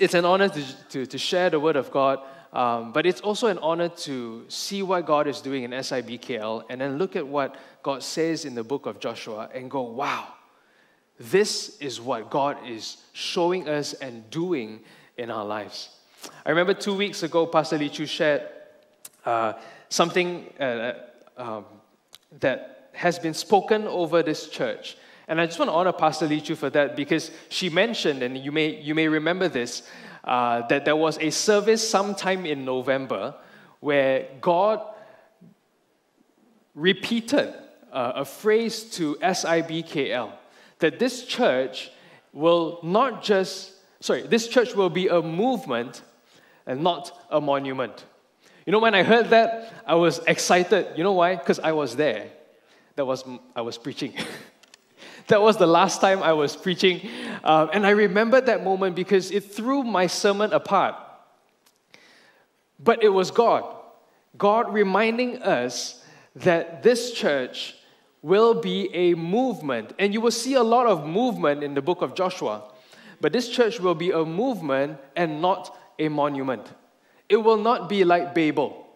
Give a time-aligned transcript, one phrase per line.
[0.00, 2.20] It's an honor to, to, to share the word of God,
[2.52, 6.80] um, but it's also an honor to see what God is doing in SIBKL and
[6.80, 10.28] then look at what God says in the book of Joshua and go, wow,
[11.18, 14.80] this is what God is showing us and doing
[15.16, 15.90] in our lives.
[16.44, 18.42] I remember two weeks ago, Pastor Lee Chu shared
[19.24, 19.54] uh,
[19.88, 20.94] something uh,
[21.36, 21.64] um,
[22.40, 24.96] that has been spoken over this church.
[25.26, 28.36] And I just want to honor Pastor Lee Chu for that because she mentioned, and
[28.36, 29.82] you may, you may remember this,
[30.24, 33.34] uh, that there was a service sometime in November
[33.80, 34.80] where God
[36.74, 37.54] repeated
[37.92, 40.32] uh, a phrase to SIBKL
[40.78, 41.90] that this church
[42.32, 46.02] will not just, sorry, this church will be a movement
[46.66, 48.04] and not a monument.
[48.66, 50.96] You know, when I heard that, I was excited.
[50.96, 51.36] You know why?
[51.36, 52.30] Because I was there.
[52.96, 54.14] That was, I was preaching.
[55.28, 57.08] that was the last time I was preaching.
[57.42, 60.96] Um, and I remember that moment because it threw my sermon apart.
[62.78, 63.64] But it was God.
[64.36, 66.02] God reminding us
[66.36, 67.74] that this church
[68.20, 69.94] will be a movement.
[69.98, 72.62] And you will see a lot of movement in the book of Joshua.
[73.20, 76.66] But this church will be a movement and not a monument.
[77.28, 78.86] It will not be like Babel.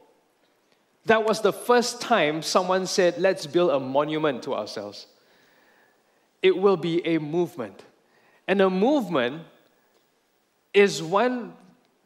[1.06, 5.06] That was the first time someone said, let's build a monument to ourselves
[6.42, 7.84] it will be a movement.
[8.46, 9.42] And a movement
[10.72, 11.54] is one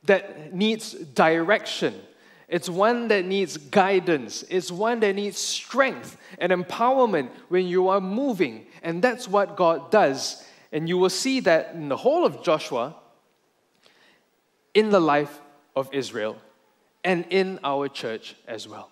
[0.04, 2.00] that needs direction.
[2.48, 4.44] It's one that needs guidance.
[4.50, 8.66] It's one that needs strength and empowerment when you are moving.
[8.82, 10.44] And that's what God does.
[10.72, 12.96] And you will see that in the whole of Joshua,
[14.74, 15.40] in the life
[15.76, 16.36] of Israel,
[17.04, 18.90] and in our church as well.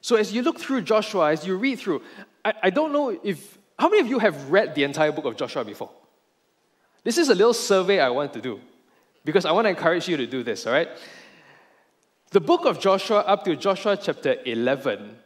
[0.00, 2.02] So as you look through Joshua, as you read through,
[2.44, 5.36] I, I don't know if how many of you have read the entire book of
[5.36, 5.90] Joshua before?
[7.04, 8.60] This is a little survey I want to do
[9.24, 10.88] because I want to encourage you to do this, all right?
[12.30, 15.16] The book of Joshua, up to Joshua chapter 11,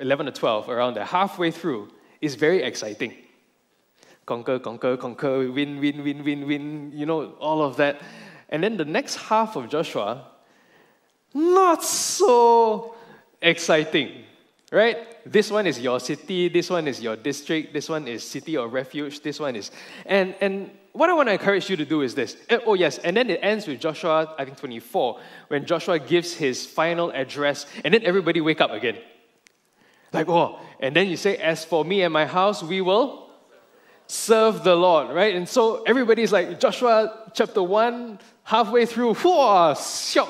[0.00, 3.14] 11 to 12, around there, halfway through, is very exciting.
[4.26, 8.00] Conquer, conquer, conquer, win, win, win, win, win, you know, all of that.
[8.48, 10.26] And then the next half of Joshua,
[11.34, 12.94] not so
[13.40, 14.24] exciting.
[14.70, 14.98] Right?
[15.24, 18.70] This one is your city, this one is your district, this one is city of
[18.72, 19.70] refuge, this one is.
[20.04, 22.36] And, and what I want to encourage you to do is this.
[22.66, 26.66] Oh, yes, and then it ends with Joshua, I think 24, when Joshua gives his
[26.66, 28.98] final address, and then everybody wake up again.
[30.12, 33.30] Like, oh, and then you say, As for me and my house, we will
[34.06, 35.34] serve the Lord, right?
[35.34, 39.70] And so everybody's like, Joshua chapter 1, halfway through, whoa.
[39.70, 39.76] And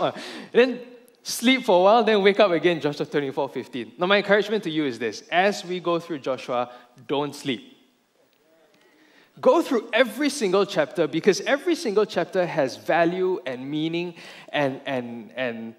[0.00, 0.12] ah.
[0.52, 0.80] then
[1.22, 3.92] sleep for a while, then wake up again, Joshua 24 15.
[3.98, 6.70] Now, my encouragement to you is this as we go through Joshua,
[7.06, 7.74] don't sleep.
[9.40, 14.14] Go through every single chapter because every single chapter has value and meaning
[14.48, 15.74] and, and, and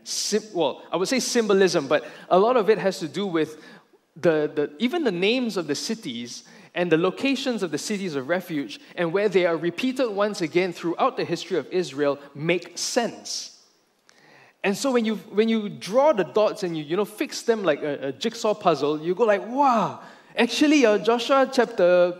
[0.53, 3.61] well, I would say symbolism, but a lot of it has to do with
[4.15, 8.29] the, the, even the names of the cities and the locations of the cities of
[8.29, 13.48] refuge and where they are repeated once again throughout the history of Israel make sense.
[14.63, 17.63] And so when you when you draw the dots and you you know fix them
[17.63, 20.01] like a, a jigsaw puzzle, you go like, wow,
[20.35, 22.17] actually uh, Joshua chapter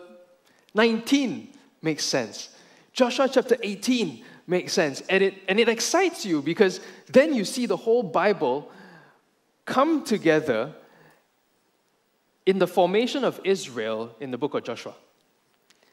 [0.74, 1.50] 19
[1.82, 2.50] makes sense.
[2.94, 5.02] Joshua chapter 18 makes sense.
[5.10, 8.72] And it and it excites you because then you see the whole Bible
[9.66, 10.74] come together
[12.46, 14.96] in the formation of Israel in the book of Joshua.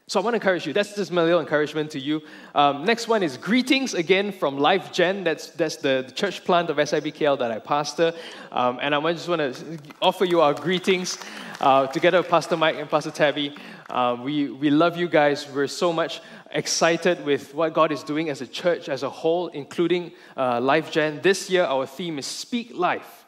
[0.09, 0.71] So I want to encourage you.
[0.71, 2.21] That's just my little encouragement to you.
[2.55, 5.25] Um, next one is greetings again from Life Gen.
[5.25, 8.13] That's, that's the, the church plant of SIBKL that I pastor.
[8.53, 11.17] Um, and I just want to offer you our greetings
[11.59, 13.53] uh, together with Pastor Mike and Pastor Tabby.
[13.89, 15.45] Uh, we, we love you guys.
[15.53, 19.49] We're so much excited with what God is doing as a church as a whole,
[19.49, 21.19] including uh, Life Gen.
[21.21, 23.25] This year, our theme is Speak Life.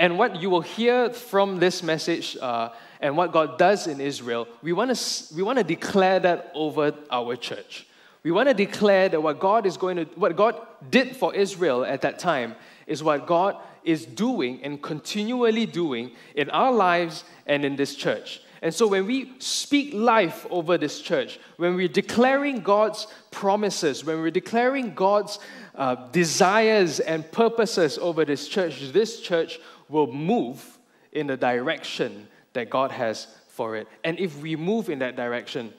[0.00, 2.70] And what you will hear from this message uh,
[3.02, 6.94] and what God does in Israel, we want to we want to declare that over
[7.10, 7.86] our church.
[8.22, 10.54] We want to declare that what God is going to what God
[10.88, 12.54] did for Israel at that time
[12.86, 18.40] is what God is doing and continually doing in our lives and in this church.
[18.62, 24.20] And so when we speak life over this church, when we're declaring God's promises, when
[24.20, 25.40] we're declaring God's
[25.74, 30.78] uh, desires and purposes over this church, this church will move
[31.10, 33.86] in the direction that God has for it.
[34.04, 35.72] And if we move in that direction,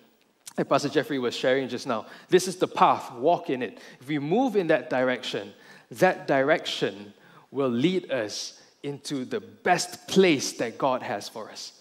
[0.57, 3.79] like Pastor Jeffrey was sharing just now, this is the path, walk in it.
[3.99, 5.53] If we move in that direction,
[5.91, 7.13] that direction
[7.51, 11.73] will lead us into the best place that God has for us.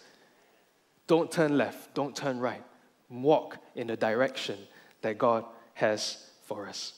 [1.06, 2.62] Don't turn left, don't turn right.
[3.10, 4.58] Walk in the direction
[5.02, 5.44] that God
[5.74, 6.94] has for us.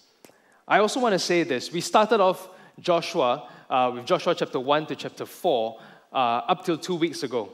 [0.68, 1.72] I also want to say this.
[1.72, 2.48] We started off
[2.78, 5.80] Joshua uh, with Joshua chapter 1 to chapter 4
[6.12, 7.50] uh, up till two weeks ago.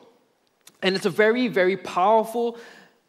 [0.82, 2.58] And it's a very, very powerful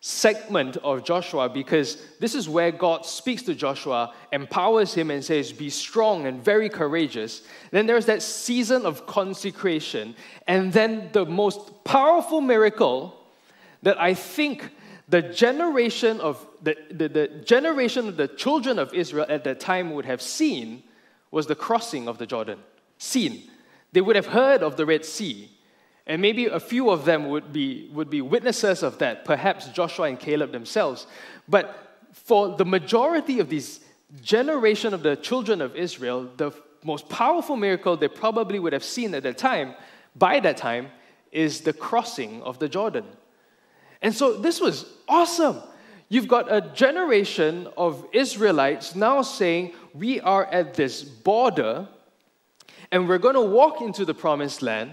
[0.02, 5.54] segment of Joshua because this is where God speaks to Joshua, empowers him, and says,
[5.54, 7.44] Be strong and very courageous.
[7.70, 10.16] Then there's that season of consecration.
[10.48, 13.16] And then the most powerful miracle
[13.84, 14.72] that I think
[15.08, 19.94] the generation of the, the, the generation of the children of Israel at that time
[19.94, 20.84] would have seen
[21.30, 22.60] was the crossing of the Jordan.
[22.98, 23.50] Seen.
[23.92, 25.50] They would have heard of the Red Sea.
[26.08, 30.08] And maybe a few of them would be, would be witnesses of that, perhaps Joshua
[30.08, 31.08] and Caleb themselves.
[31.48, 33.82] But for the majority of these
[34.22, 36.52] generation of the children of Israel, the
[36.84, 39.76] most powerful miracle they probably would have seen at that time,
[40.16, 40.90] by that time,
[41.32, 43.06] is the crossing of the Jordan.
[44.02, 45.62] And so this was awesome.
[46.10, 51.88] You've got a generation of Israelites now saying, We are at this border
[52.92, 54.92] and we're going to walk into the promised land.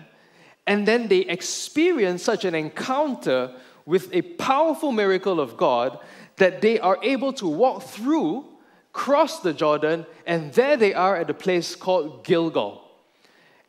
[0.68, 3.54] And then they experience such an encounter
[3.86, 5.98] with a powerful miracle of God
[6.36, 8.44] that they are able to walk through,
[8.92, 12.84] cross the Jordan, and there they are at a place called Gilgal.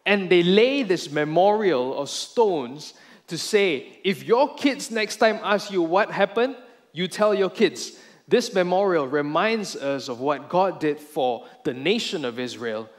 [0.06, 2.96] And they lay this memorial of stones
[3.28, 6.58] to say, if your kids next time ask you what happened,
[6.92, 7.98] you tell your kids.
[8.28, 12.90] This memorial reminds us of what God did for the nation of Israel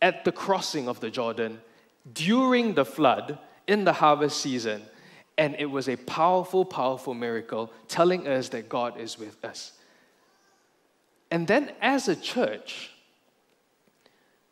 [0.00, 1.60] at the crossing of the Jordan
[2.10, 4.82] during the flood in the harvest season.
[5.38, 9.72] And it was a powerful, powerful miracle telling us that God is with us.
[11.30, 12.90] And then, as a church,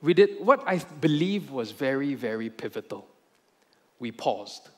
[0.01, 3.07] we did what I believe was very, very pivotal.
[3.99, 4.71] We paused.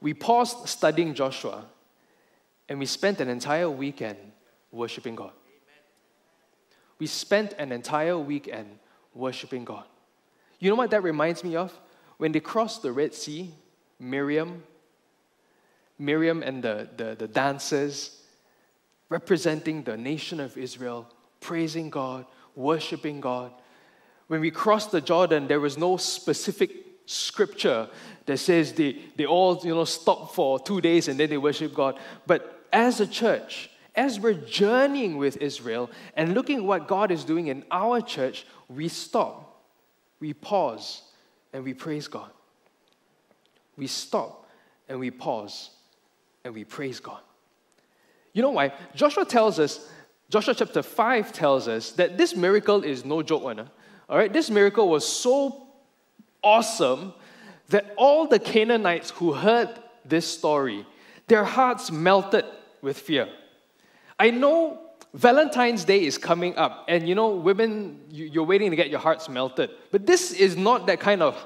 [0.00, 1.64] We paused studying Joshua
[2.68, 4.18] and we spent an entire weekend
[4.70, 5.32] worshiping God.
[6.98, 8.78] We spent an entire weekend
[9.14, 9.84] worshiping God.
[10.62, 11.76] You know what that reminds me of?
[12.18, 13.52] When they crossed the Red Sea,
[13.98, 14.62] Miriam,
[15.98, 18.22] Miriam and the, the, the dancers
[19.08, 21.08] representing the nation of Israel,
[21.40, 23.50] praising God, worshiping God.
[24.28, 26.70] When we crossed the Jordan, there was no specific
[27.06, 27.88] scripture
[28.26, 31.74] that says they, they all you know stop for two days and then they worship
[31.74, 31.98] God.
[32.24, 37.24] But as a church, as we're journeying with Israel and looking at what God is
[37.24, 39.41] doing in our church, we stop,
[40.22, 41.02] we pause,
[41.52, 42.30] and we praise God.
[43.76, 44.48] We stop
[44.88, 45.70] and we pause
[46.44, 47.18] and we praise God.
[48.32, 48.72] You know why?
[48.94, 49.90] Joshua tells us,
[50.30, 53.68] Joshua chapter 5 tells us that this miracle is no joke one.
[54.08, 55.66] All right, this miracle was so
[56.40, 57.14] awesome
[57.70, 59.70] that all the Canaanites who heard
[60.04, 60.86] this story,
[61.26, 62.44] their hearts melted
[62.80, 63.28] with fear.
[64.20, 64.78] I know
[65.14, 69.28] Valentine's Day is coming up, and you know, women, you're waiting to get your hearts
[69.28, 69.70] melted.
[69.90, 71.36] But this is not that kind of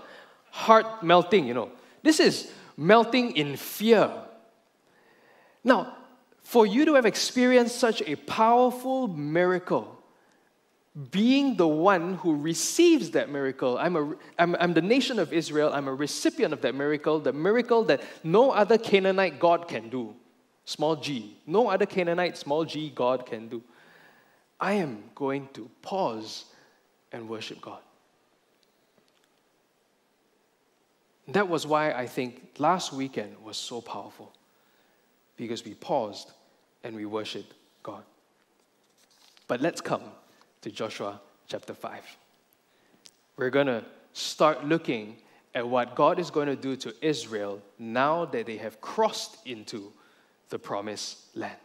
[0.51, 1.71] heart melting, you know.
[2.03, 4.11] This is melting in fear.
[5.65, 5.97] Now,
[6.43, 10.01] for you to have experienced such a powerful miracle,
[11.11, 15.73] being the one who receives that miracle, I'm, a, I'm, I'm the nation of Israel,
[15.75, 20.15] I'm a recipient of that miracle, the miracle that no other Canaanite God can do
[20.67, 21.39] small g.
[21.47, 23.63] No other Canaanite, small g, God can do.
[24.61, 26.45] I am going to pause
[27.13, 27.81] and worship God.
[31.29, 34.33] That was why I think last weekend was so powerful
[35.37, 36.33] because we paused
[36.85, 38.03] and we worshiped God.
[39.49, 40.03] But let's come
[40.63, 42.03] to Joshua chapter 5.
[43.37, 45.17] We're going to start looking
[45.55, 49.93] at what God is going to do to Israel now that they have crossed into
[50.49, 51.57] the promised land.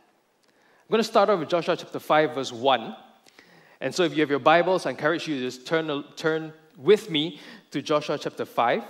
[0.91, 2.95] I'm going to start off with Joshua chapter 5, verse 1.
[3.79, 7.09] And so if you have your Bibles, I encourage you to just turn, turn with
[7.09, 7.39] me
[7.71, 8.83] to Joshua chapter 5.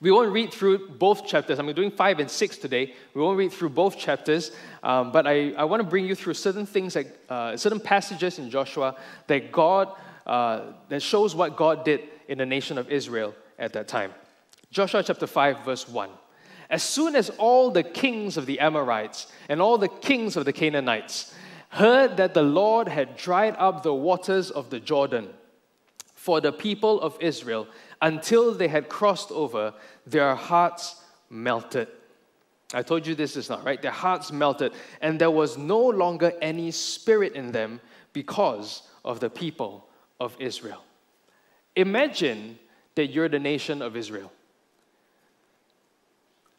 [0.00, 1.58] We won't read through both chapters.
[1.58, 2.94] I'm doing 5 and 6 today.
[3.14, 4.52] We won't read through both chapters,
[4.82, 8.38] um, but I, I want to bring you through certain things, like, uh, certain passages
[8.38, 9.88] in Joshua that God,
[10.26, 14.12] uh, that shows what God did in the nation of Israel at that time.
[14.70, 16.10] Joshua chapter 5, verse 1.
[16.68, 20.52] As soon as all the kings of the Amorites and all the kings of the
[20.52, 21.34] Canaanites
[21.68, 25.28] heard that the Lord had dried up the waters of the Jordan
[26.14, 27.68] for the people of Israel
[28.02, 29.72] until they had crossed over,
[30.06, 31.88] their hearts melted.
[32.74, 33.80] I told you this is not right.
[33.80, 37.80] Their hearts melted, and there was no longer any spirit in them
[38.12, 40.82] because of the people of Israel.
[41.76, 42.58] Imagine
[42.96, 44.32] that you're the nation of Israel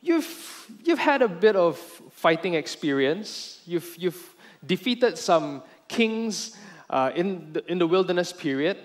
[0.02, 1.78] you've, you've had a bit of
[2.12, 3.62] fighting experience.
[3.66, 4.36] You've, you've
[4.66, 6.58] defeated some kings
[6.90, 8.78] uh, in, the, in the wilderness period.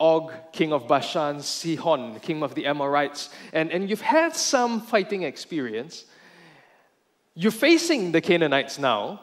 [0.00, 5.24] Og, king of Bashan, Sihon, king of the Amorites, and, and you've had some fighting
[5.24, 6.04] experience.
[7.34, 9.20] You're facing the Canaanites now,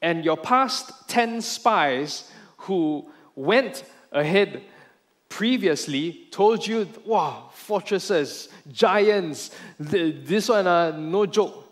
[0.00, 4.62] and your past 10 spies who went ahead
[5.36, 11.62] previously told you, wow, fortresses, giants, this one, uh, no joke.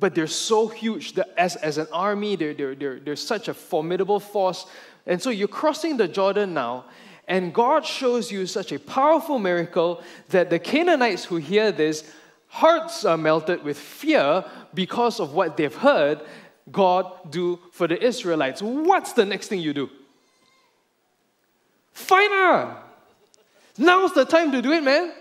[0.00, 3.54] But they're so huge that as, as an army, they're, they're, they're, they're such a
[3.54, 4.66] formidable force.
[5.06, 6.86] And so you're crossing the Jordan now,
[7.28, 12.02] and God shows you such a powerful miracle that the Canaanites who hear this,
[12.48, 14.44] hearts are melted with fear
[14.74, 16.20] because of what they've heard
[16.72, 18.60] God do for the Israelites.
[18.60, 19.88] What's the next thing you do?
[21.92, 22.80] Fire!
[23.76, 25.12] Now's the time to do it, man.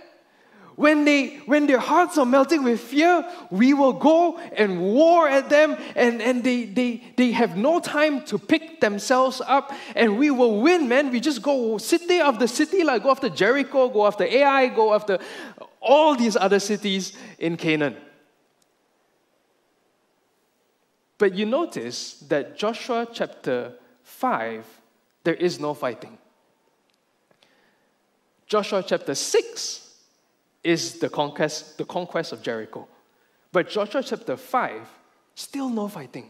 [0.75, 5.49] When, they, when their hearts are melting with fear, we will go and war at
[5.49, 10.31] them, and, and they, they, they have no time to pick themselves up, and we
[10.31, 11.11] will win, man.
[11.11, 15.19] We just go city after city, like go after Jericho, go after Ai, go after
[15.79, 17.95] all these other cities in Canaan.
[21.19, 24.65] But you notice that Joshua chapter 5,
[25.23, 26.17] there is no fighting.
[28.53, 29.81] Joshua chapter 6
[30.63, 32.87] is the conquest, the conquest of Jericho.
[33.51, 34.79] But Joshua chapter 5,
[35.33, 36.29] still no fighting.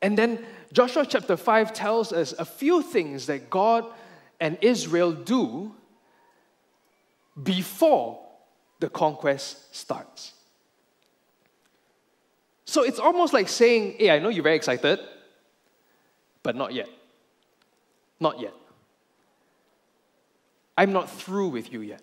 [0.00, 0.38] And then
[0.72, 3.84] Joshua chapter 5 tells us a few things that God
[4.38, 5.74] and Israel do
[7.42, 8.24] before
[8.78, 10.34] the conquest starts.
[12.66, 15.00] So it's almost like saying, Hey, I know you're very excited,
[16.44, 16.88] but not yet.
[18.20, 18.54] Not yet.
[20.80, 22.00] I'm not through with you yet.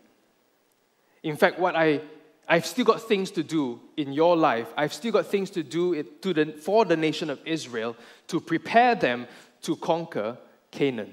[1.24, 2.02] In fact, what I
[2.48, 4.68] I've still got things to do in your life.
[4.78, 7.96] I've still got things to do it to the, for the nation of Israel
[8.28, 9.26] to prepare them
[9.64, 10.38] to conquer
[10.70, 11.12] Canaan.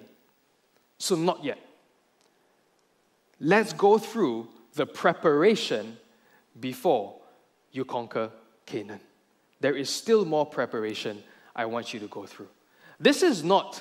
[0.99, 1.59] So, not yet.
[3.41, 5.97] Let's go through the preparation
[6.61, 7.15] before
[7.73, 8.31] you conquer
[8.67, 9.01] Canaan.
[9.61, 11.23] There is still more preparation
[11.57, 12.49] I want you to go through.
[13.01, 13.81] This is not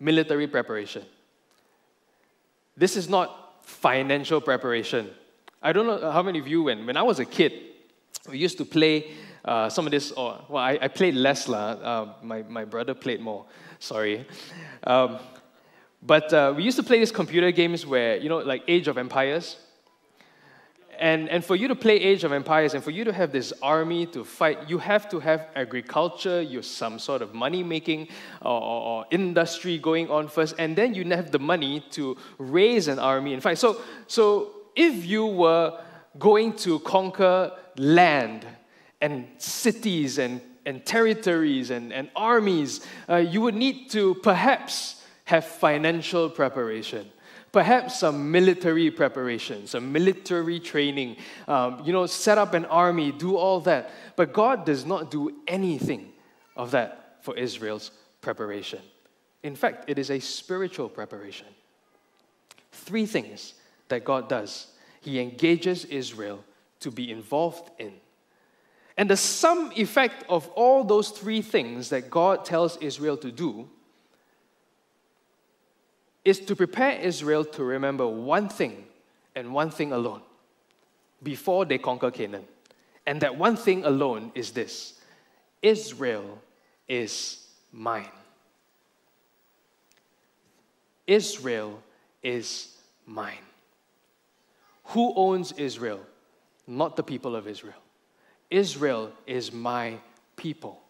[0.00, 1.04] military preparation.
[2.80, 5.10] This is not financial preparation.
[5.62, 7.52] I don't know how many of you, when, when I was a kid,
[8.26, 9.12] we used to play
[9.44, 13.20] uh, some of this, or, well, I, I played less, uh, my, my brother played
[13.20, 13.44] more,
[13.80, 14.26] sorry.
[14.84, 15.18] Um,
[16.02, 18.96] but uh, we used to play these computer games where, you know, like Age of
[18.96, 19.58] Empires.
[21.00, 23.54] And, and for you to play Age of Empires and for you to have this
[23.62, 28.08] army to fight, you have to have agriculture, you some sort of money making
[28.42, 32.98] or, or, industry going on first, and then you have the money to raise an
[32.98, 33.56] army and fight.
[33.56, 35.80] So, so if you were
[36.18, 38.46] going to conquer land
[39.00, 45.46] and cities and, and territories and, and armies, uh, you would need to perhaps have
[45.46, 47.10] financial preparation.
[47.52, 51.16] Perhaps some military preparation, some military training,
[51.48, 53.90] um, you know, set up an army, do all that.
[54.14, 56.12] But God does not do anything
[56.56, 57.90] of that for Israel's
[58.20, 58.80] preparation.
[59.42, 61.46] In fact, it is a spiritual preparation.
[62.72, 63.54] Three things
[63.88, 64.68] that God does.
[65.00, 66.44] He engages Israel
[66.80, 67.92] to be involved in.
[68.96, 73.68] And the sum effect of all those three things that God tells Israel to do
[76.24, 78.84] is to prepare Israel to remember one thing
[79.34, 80.22] and one thing alone
[81.22, 82.44] before they conquer Canaan.
[83.06, 85.00] And that one thing alone is this
[85.62, 86.40] Israel
[86.88, 88.10] is mine.
[91.06, 91.82] Israel
[92.22, 93.46] is mine.
[94.86, 96.00] Who owns Israel?
[96.66, 97.82] Not the people of Israel.
[98.50, 99.96] Israel is my
[100.36, 100.80] people.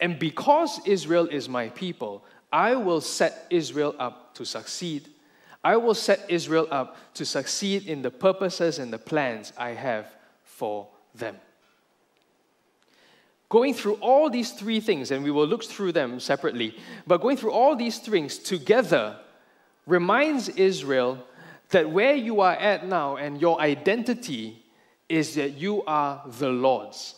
[0.00, 5.08] And because Israel is my people, I will set Israel up to succeed.
[5.64, 10.06] I will set Israel up to succeed in the purposes and the plans I have
[10.44, 11.36] for them.
[13.48, 17.36] Going through all these three things, and we will look through them separately, but going
[17.36, 19.18] through all these things together
[19.86, 21.18] reminds Israel
[21.70, 24.64] that where you are at now and your identity
[25.08, 27.14] is that you are the Lord's.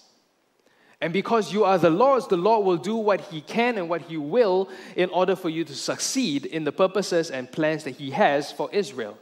[1.04, 4.00] And because you are the Lord's, the Lord will do what He can and what
[4.00, 8.12] He will in order for you to succeed in the purposes and plans that He
[8.12, 9.18] has for Israel.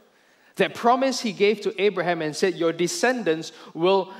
[0.55, 4.13] That promise He gave to Abraham and said, Your descendants will,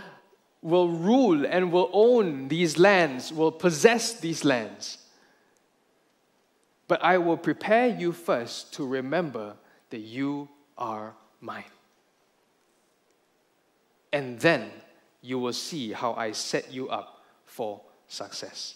[0.62, 4.98] will rule and will own these lands, will possess these lands.
[6.90, 9.56] But I will prepare you first to remember
[9.90, 11.64] that you are mine.
[14.12, 14.70] And then
[15.22, 17.13] you will see how I set you up
[17.54, 18.76] for success.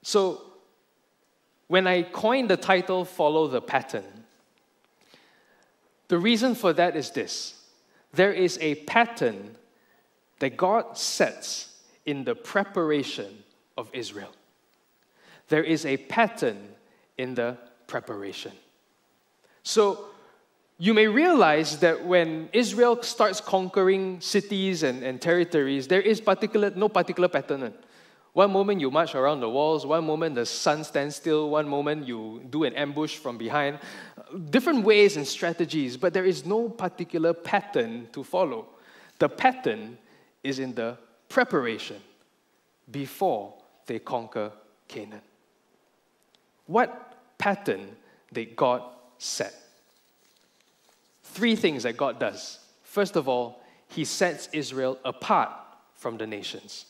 [0.00, 0.40] So,
[1.66, 4.24] when I coined the title Follow the Pattern,
[6.08, 7.60] the reason for that is this
[8.14, 9.56] there is a pattern
[10.38, 11.74] that God sets
[12.06, 13.44] in the preparation
[13.76, 14.32] of Israel.
[15.48, 16.68] There is a pattern
[17.18, 18.52] in the preparation.
[19.62, 20.06] So,
[20.78, 26.70] you may realize that when Israel starts conquering cities and, and territories, there is particular,
[26.70, 27.72] no particular pattern.
[28.34, 32.06] One moment you march around the walls, one moment the sun stands still, one moment
[32.06, 33.78] you do an ambush from behind.
[34.50, 38.66] Different ways and strategies, but there is no particular pattern to follow.
[39.18, 39.96] The pattern
[40.44, 40.98] is in the
[41.30, 41.96] preparation
[42.90, 43.54] before
[43.86, 44.52] they conquer
[44.86, 45.22] Canaan.
[46.66, 47.96] What pattern
[48.30, 48.82] did God
[49.16, 49.54] set?
[51.36, 52.58] Three things that God does.
[52.82, 55.50] First of all, He sets Israel apart
[55.94, 56.86] from the nations.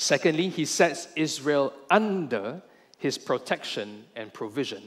[0.00, 2.62] Secondly, he sets Israel under
[2.96, 4.82] his protection and provision.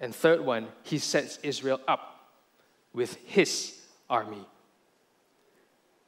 [0.00, 2.30] And third one, he sets Israel up
[2.94, 4.46] with his army.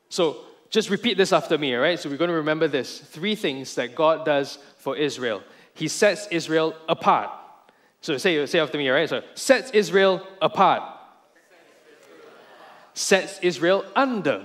[0.08, 0.38] So
[0.70, 2.00] just repeat this after me, all right?
[2.00, 3.00] So we're going to remember this.
[3.00, 5.42] Three things that God does for Israel.
[5.74, 7.28] He sets Israel apart.
[8.00, 9.10] So say, say after me, all right?
[9.10, 10.82] So sets Israel apart.
[12.96, 14.44] Sets Israel under.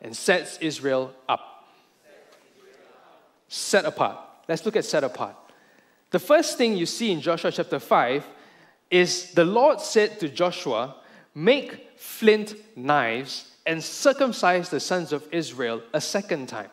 [0.00, 1.56] And sets Israel up
[3.48, 4.18] set apart.
[4.48, 5.36] Let's look at set apart.
[6.10, 8.24] The first thing you see in Joshua chapter 5
[8.90, 10.96] is the Lord said to Joshua,
[11.34, 16.70] Make flint knives and circumcise the sons of Israel a second time.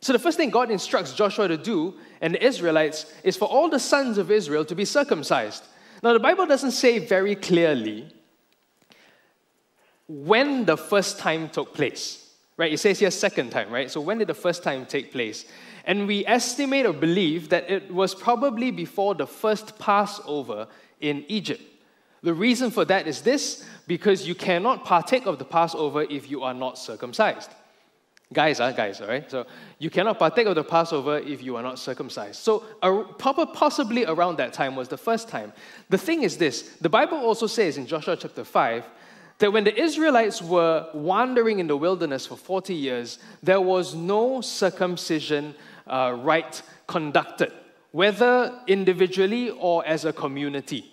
[0.00, 3.68] So, the first thing God instructs Joshua to do and the Israelites is for all
[3.68, 5.64] the sons of Israel to be circumcised.
[6.02, 8.06] Now, the Bible doesn't say very clearly
[10.08, 12.72] when the first time took place right?
[12.72, 13.90] It says here second time, right?
[13.90, 15.46] So when did the first time take place?
[15.84, 20.66] And we estimate or believe that it was probably before the first Passover
[21.00, 21.62] in Egypt.
[22.22, 26.42] The reason for that is this because you cannot partake of the Passover if you
[26.42, 27.50] are not circumcised.
[28.30, 29.30] Guys, uh, guys, all right?
[29.30, 29.46] So
[29.78, 32.36] you cannot partake of the Passover if you are not circumcised.
[32.36, 32.64] So
[33.54, 35.52] possibly around that time was the first time.
[35.88, 38.84] The thing is this the Bible also says in Joshua chapter 5
[39.38, 44.40] that when the Israelites were wandering in the wilderness for 40 years, there was no
[44.40, 45.54] circumcision
[45.86, 47.52] uh, rite conducted,
[47.92, 50.84] whether individually or as a community.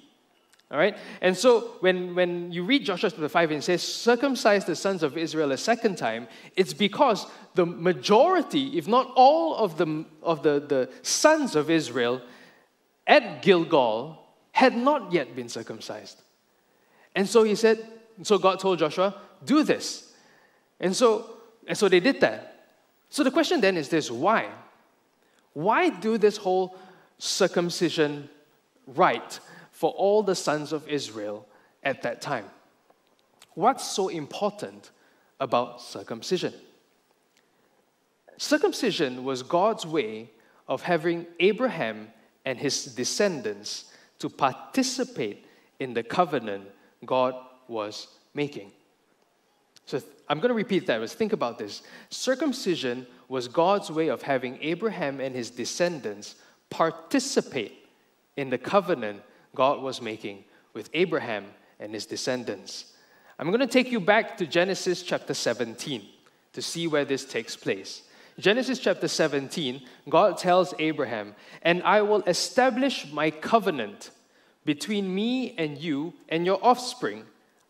[0.71, 0.97] All right?
[1.21, 5.03] And so when, when you read Joshua chapter 5 and it says, circumcise the sons
[5.03, 10.43] of Israel a second time, it's because the majority, if not all of the, of
[10.43, 12.21] the, the sons of Israel
[13.07, 14.19] at Gilgal
[14.51, 16.21] had not yet been circumcised.
[17.15, 17.85] And so he said,
[18.23, 20.13] so God told Joshua, do this.
[20.79, 22.67] And so, and so they did that.
[23.09, 24.49] So the question then is this why?
[25.53, 26.77] Why do this whole
[27.17, 28.29] circumcision
[28.87, 29.39] rite
[29.71, 31.47] for all the sons of Israel
[31.83, 32.45] at that time?
[33.53, 34.91] What's so important
[35.39, 36.53] about circumcision?
[38.37, 40.29] Circumcision was God's way
[40.67, 42.09] of having Abraham
[42.43, 45.45] and his descendants to participate
[45.79, 46.65] in the covenant
[47.05, 47.35] God
[47.67, 48.71] was making.
[49.85, 50.99] So I'm going to repeat that.
[50.99, 51.83] Let's think about this.
[52.09, 56.35] Circumcision was God's way of having Abraham and his descendants
[56.69, 57.87] participate
[58.35, 59.21] in the covenant
[59.53, 61.45] God was making with Abraham
[61.79, 62.93] and his descendants.
[63.37, 66.03] I'm going to take you back to Genesis chapter 17
[66.53, 68.03] to see where this takes place.
[68.39, 74.11] Genesis chapter 17, God tells Abraham, And I will establish my covenant
[74.65, 77.23] between me and you and your offspring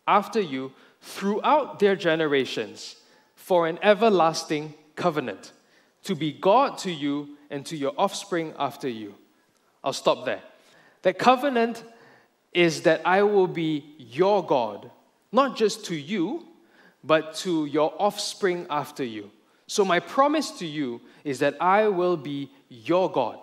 [0.06, 2.96] after you throughout their generations
[3.34, 5.52] for an everlasting covenant,
[6.04, 9.14] to be God to you and to your offspring after you.
[9.84, 10.40] I'll stop there.
[11.02, 11.84] That covenant
[12.52, 14.90] is that I will be your God,
[15.30, 16.46] not just to you,
[17.04, 19.30] but to your offspring after you.
[19.68, 23.38] So, my promise to you is that I will be your God.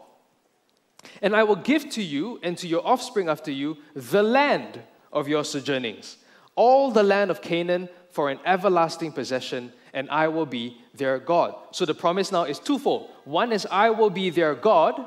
[1.22, 5.28] And I will give to you and to your offspring after you the land of
[5.28, 6.18] your sojournings
[6.56, 11.56] all the land of Canaan for an everlasting possession, and I will be their God.
[11.72, 13.10] So the promise now is twofold.
[13.26, 15.04] One is, I will be their God,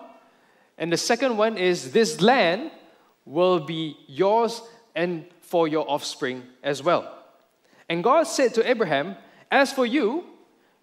[0.79, 2.71] and the second one is, this land
[3.25, 4.63] will be yours
[4.95, 7.13] and for your offspring as well.
[7.89, 9.17] And God said to Abraham,
[9.51, 10.25] As for you,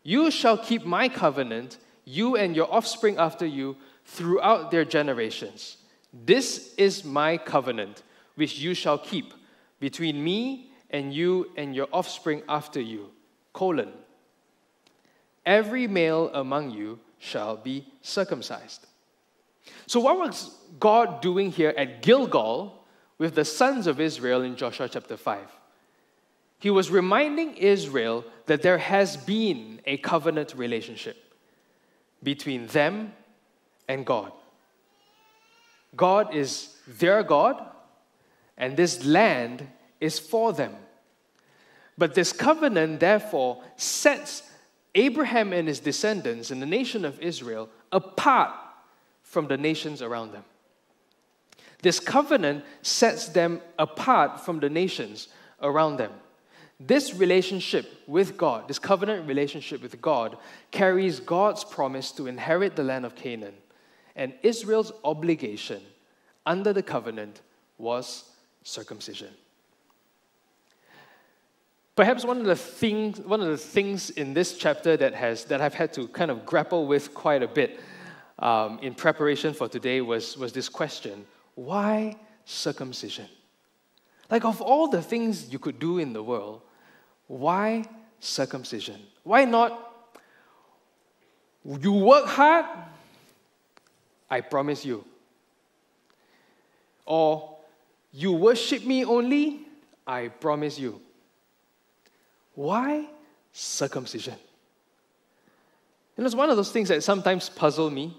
[0.03, 5.77] you shall keep my covenant, you and your offspring after you, throughout their generations.
[6.13, 8.03] This is my covenant,
[8.35, 9.33] which you shall keep
[9.83, 13.11] between me and you and your offspring after you,
[13.51, 13.91] colon.
[15.45, 18.87] Every male among you shall be circumcised.
[19.85, 22.81] So, what was God doing here at Gilgal
[23.17, 25.51] with the sons of Israel in Joshua chapter 5?
[26.59, 31.17] He was reminding Israel that there has been a covenant relationship
[32.23, 33.11] between them
[33.89, 34.31] and God.
[35.93, 37.72] God is their God,
[38.57, 39.67] and this land
[39.99, 40.75] is for them.
[41.97, 44.43] But this covenant, therefore, sets
[44.95, 48.51] Abraham and his descendants and the nation of Israel apart
[49.21, 50.43] from the nations around them.
[51.81, 55.27] This covenant sets them apart from the nations
[55.61, 56.11] around them.
[56.79, 60.37] This relationship with God, this covenant relationship with God,
[60.71, 63.53] carries God's promise to inherit the land of Canaan.
[64.15, 65.81] And Israel's obligation
[66.45, 67.41] under the covenant
[67.77, 68.25] was
[68.63, 69.29] circumcision.
[71.95, 75.61] Perhaps one of the things, one of the things in this chapter that, has, that
[75.61, 77.79] I've had to kind of grapple with quite a bit
[78.39, 83.27] um, in preparation for today was, was this question why circumcision?
[84.31, 86.61] Like, of all the things you could do in the world,
[87.27, 87.85] why
[88.19, 88.99] circumcision?
[89.23, 89.93] Why not
[91.63, 92.65] you work hard,
[94.29, 95.05] I promise you.
[97.05, 97.52] Or
[98.13, 99.61] you worship me only,
[100.05, 101.01] I promise you.
[102.53, 103.07] Why
[103.51, 104.35] circumcision?
[106.15, 108.15] And it's one of those things that sometimes puzzle me.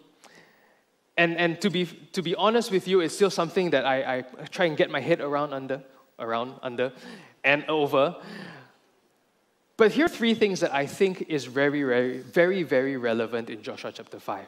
[1.16, 4.22] And, and to, be, to be honest with you, it's still something that I, I
[4.50, 5.80] try and get my head around under,
[6.18, 6.92] around, under,
[7.44, 8.16] and over.
[9.76, 13.62] But here are three things that I think is very, very, very, very relevant in
[13.62, 14.44] Joshua chapter 5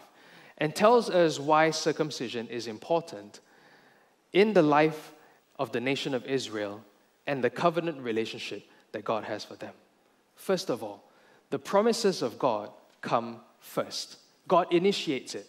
[0.59, 3.41] and tells us why circumcision is important
[4.33, 5.13] in the life
[5.59, 6.83] of the nation of Israel
[7.27, 9.73] and the covenant relationship that God has for them.
[10.37, 11.11] First of all,
[11.51, 14.19] the promises of God come first.
[14.49, 15.47] God initiates it.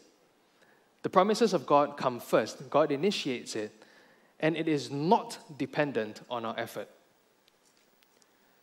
[1.04, 2.70] The promises of God come first.
[2.70, 3.72] God initiates it,
[4.40, 6.90] and it is not dependent on our effort.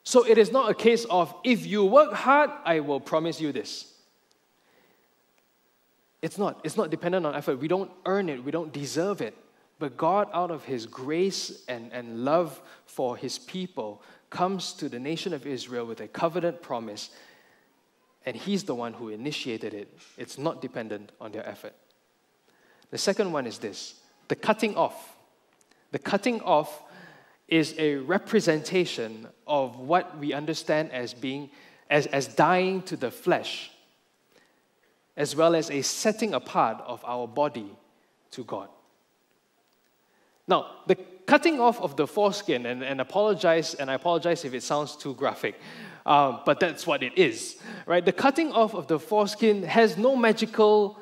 [0.02, 3.52] So it is not a case of if you work hard, I will promise you
[3.52, 3.90] this.
[6.20, 6.60] It's not.
[6.64, 7.58] It's not dependent on effort.
[7.58, 9.36] We don't earn it, we don't deserve it.
[9.78, 14.98] But God, out of His grace and, and love for His people, comes to the
[14.98, 17.10] nation of Israel with a covenant promise,
[18.26, 19.98] and He's the one who initiated it.
[20.16, 21.74] It's not dependent on their effort.
[22.90, 23.94] The second one is this
[24.28, 25.16] the cutting off.
[25.90, 26.82] The cutting off
[27.48, 31.50] is a representation of what we understand as being
[31.90, 33.70] as, as dying to the flesh
[35.16, 37.70] as well as a setting apart of our body
[38.30, 38.68] to god
[40.46, 44.62] now the cutting off of the foreskin and, and apologize and i apologize if it
[44.62, 45.58] sounds too graphic
[46.06, 48.04] uh, but that's what it is right?
[48.04, 50.98] The cutting off of the foreskin has no magical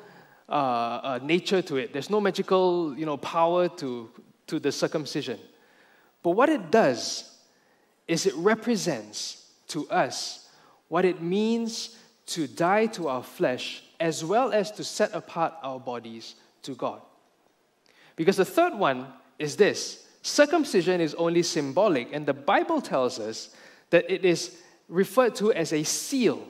[0.49, 1.93] uh, uh, nature to it.
[1.93, 4.09] There's no magical you know power to,
[4.47, 5.39] to the circumcision.
[6.21, 7.29] But what it does
[8.07, 10.49] is it represents to us
[10.87, 15.79] what it means to die to our flesh as well as to set apart our
[15.79, 17.01] bodies to God.
[18.15, 19.07] Because the third one
[19.39, 23.49] is this circumcision is only symbolic, and the Bible tells us
[23.89, 26.47] that it is referred to as a seal,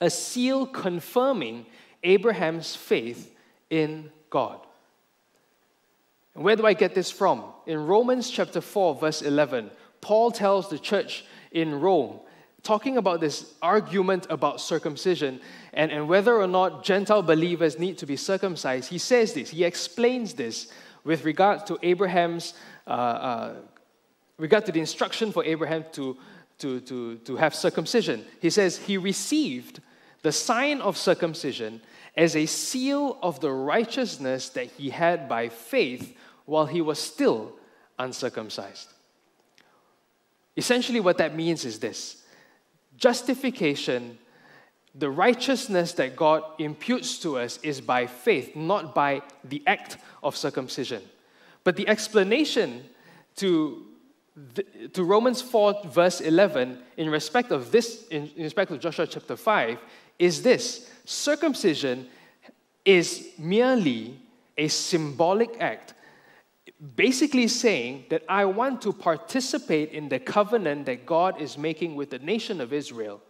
[0.00, 1.66] a seal confirming
[2.02, 3.34] Abraham's faith
[3.68, 4.60] in God.
[6.34, 7.44] Where do I get this from?
[7.66, 12.20] In Romans chapter 4, verse 11, Paul tells the church in Rome,
[12.62, 15.40] talking about this argument about circumcision
[15.72, 19.64] and, and whether or not Gentile believers need to be circumcised, he says this, he
[19.64, 20.70] explains this
[21.04, 22.54] with regard to Abraham's,
[22.86, 23.54] uh, uh,
[24.38, 26.16] regard to the instruction for Abraham to,
[26.58, 28.24] to, to, to have circumcision.
[28.40, 29.80] He says, he received
[30.22, 31.80] the sign of circumcision
[32.16, 37.52] as a seal of the righteousness that he had by faith while he was still
[37.98, 38.92] uncircumcised.
[40.56, 42.24] Essentially, what that means is this
[42.96, 44.18] justification,
[44.94, 50.36] the righteousness that God imputes to us, is by faith, not by the act of
[50.36, 51.02] circumcision.
[51.64, 52.84] But the explanation
[53.36, 53.86] to,
[54.54, 59.06] the, to Romans 4, verse 11, in respect of this, in, in respect of Joshua
[59.06, 59.78] chapter 5,
[60.18, 62.08] is this circumcision
[62.84, 64.18] is merely
[64.56, 65.94] a symbolic act
[66.96, 72.10] basically saying that I want to participate in the covenant that God is making with
[72.10, 73.20] the nation of Israel.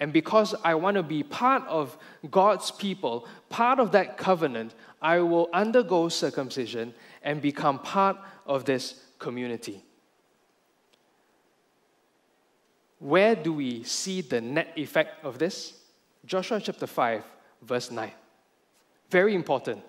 [0.00, 1.96] And because I want to be part of
[2.30, 9.00] God's people, part of that covenant, I will undergo circumcision and become part of this
[9.18, 9.82] community.
[12.98, 15.74] Where do we see the net effect of this?
[16.24, 17.22] Joshua chapter 5,
[17.62, 18.10] verse 9.
[19.10, 19.82] Very important.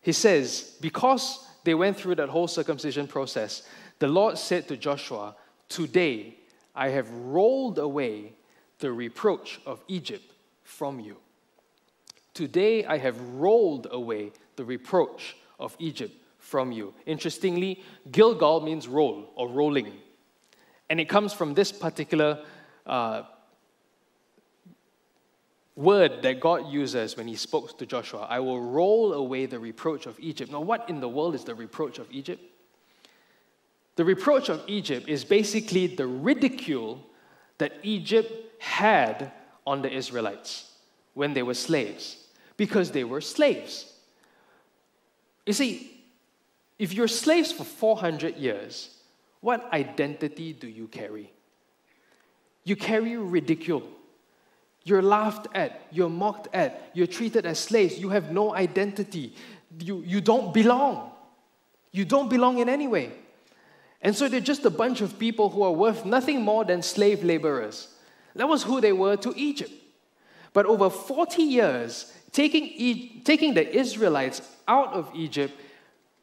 [0.00, 3.62] He says, Because they went through that whole circumcision process,
[3.98, 5.36] the Lord said to Joshua,
[5.68, 6.36] Today
[6.74, 8.32] I have rolled away
[8.78, 10.24] the reproach of Egypt
[10.64, 11.16] from you.
[12.34, 16.94] Today I have rolled away the reproach of Egypt from you.
[17.06, 19.92] Interestingly, Gilgal means roll or rolling.
[20.88, 22.44] And it comes from this particular
[22.86, 23.22] uh,
[25.76, 30.06] word that God uses when he spoke to Joshua I will roll away the reproach
[30.06, 30.50] of Egypt.
[30.50, 32.42] Now, what in the world is the reproach of Egypt?
[33.96, 37.06] The reproach of Egypt is basically the ridicule
[37.58, 39.32] that Egypt had
[39.66, 40.69] on the Israelites
[41.14, 42.16] when they were slaves,
[42.56, 43.92] because they were slaves.
[45.46, 46.04] You see,
[46.78, 48.96] if you're slaves for 400 years,
[49.40, 51.32] what identity do you carry?
[52.64, 53.82] You carry ridicule.
[54.84, 59.34] You're laughed at, you're mocked at, you're treated as slaves, you have no identity,
[59.78, 61.10] you, you don't belong.
[61.92, 63.12] You don't belong in any way.
[64.02, 67.22] And so they're just a bunch of people who are worth nothing more than slave
[67.22, 67.88] laborers.
[68.34, 69.72] That was who they were to Egypt.
[70.52, 75.54] But over 40 years, taking, e- taking the Israelites out of Egypt,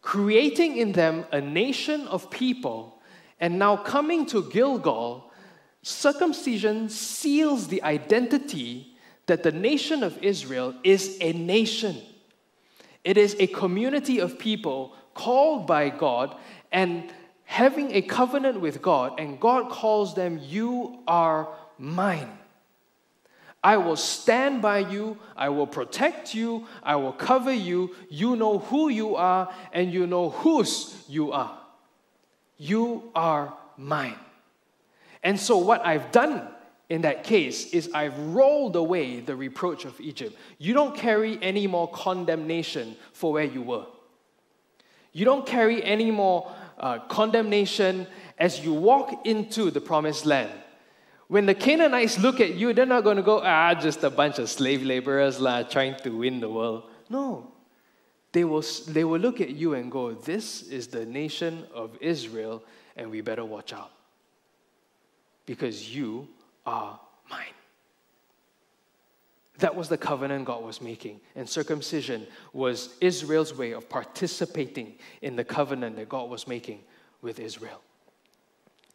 [0.02, 3.02] creating in them a nation of people,
[3.40, 5.32] and now coming to Gilgal
[5.82, 11.98] circumcision seals the identity that the nation of Israel is a nation.
[13.04, 16.36] It is a community of people called by God
[16.72, 17.12] and
[17.44, 22.38] having a covenant with God, and God calls them, You are mine.
[23.68, 27.94] I will stand by you, I will protect you, I will cover you.
[28.08, 31.60] You know who you are, and you know whose you are.
[32.56, 34.16] You are mine.
[35.22, 36.48] And so, what I've done
[36.88, 40.38] in that case is I've rolled away the reproach of Egypt.
[40.60, 43.88] You don't carry any more condemnation for where you were.
[45.12, 46.50] You don't carry any more
[46.80, 50.54] uh, condemnation as you walk into the promised land.
[51.28, 54.40] When the Canaanites look at you, they're not going to go, ah, just a bunch
[54.40, 56.90] of slave laborers la, trying to win the world.
[57.10, 57.52] No.
[58.32, 62.64] They will, they will look at you and go, this is the nation of Israel,
[62.96, 63.92] and we better watch out
[65.46, 66.28] because you
[66.66, 67.46] are mine.
[69.60, 71.20] That was the covenant God was making.
[71.36, 76.82] And circumcision was Israel's way of participating in the covenant that God was making
[77.22, 77.82] with Israel.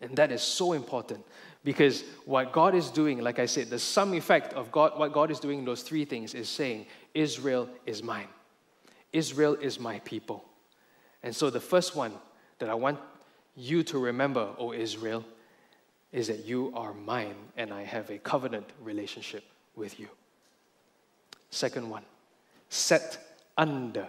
[0.03, 1.25] And that is so important
[1.65, 5.31] because what God is doing, like I said, the sum effect of God, what God
[5.31, 8.29] is doing in those three things is saying, Israel is mine.
[9.13, 10.45] Israel is my people.
[11.23, 12.13] And so the first one
[12.59, 12.99] that I want
[13.55, 15.25] you to remember, O Israel,
[16.11, 19.45] is that you are mine and I have a covenant relationship
[19.77, 20.09] with you.
[21.51, 22.05] Second one,
[22.71, 24.09] set under.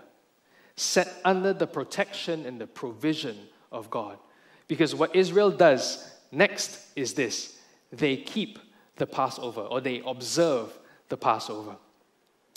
[0.75, 3.38] Set under the protection and the provision
[3.71, 4.17] of God.
[4.73, 7.55] Because what Israel does next is this
[7.91, 8.57] they keep
[8.95, 10.75] the Passover or they observe
[11.09, 11.75] the Passover.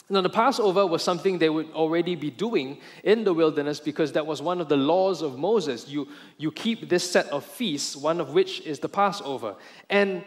[0.08, 4.26] Now, the Passover was something they would already be doing in the wilderness because that
[4.26, 5.88] was one of the laws of Moses.
[5.88, 9.56] You, you keep this set of feasts, one of which is the Passover.
[9.90, 10.24] And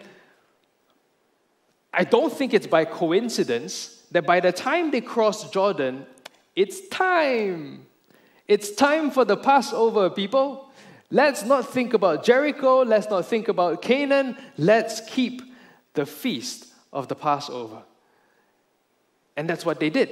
[1.91, 6.05] I don't think it's by coincidence that by the time they cross Jordan,
[6.55, 7.87] it's time.
[8.47, 10.68] It's time for the Passover, people.
[11.11, 12.83] Let's not think about Jericho.
[12.83, 14.37] Let's not think about Canaan.
[14.57, 15.41] Let's keep
[15.93, 17.81] the feast of the Passover.
[19.35, 20.09] And that's what they did.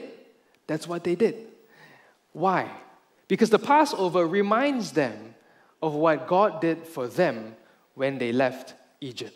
[0.65, 1.35] That's what they did.
[2.33, 2.71] Why?
[3.27, 5.35] Because the Passover reminds them
[5.81, 7.55] of what God did for them
[7.93, 9.35] when they left Egypt.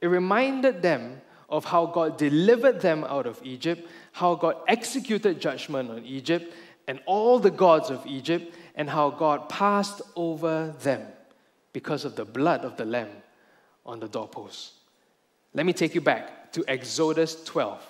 [0.00, 5.90] It reminded them of how God delivered them out of Egypt, how God executed judgment
[5.90, 6.54] on Egypt
[6.86, 11.02] and all the gods of Egypt, and how God passed over them
[11.72, 13.10] because of the blood of the Lamb
[13.86, 14.72] on the doorpost.
[15.54, 17.80] Let me take you back to Exodus 12.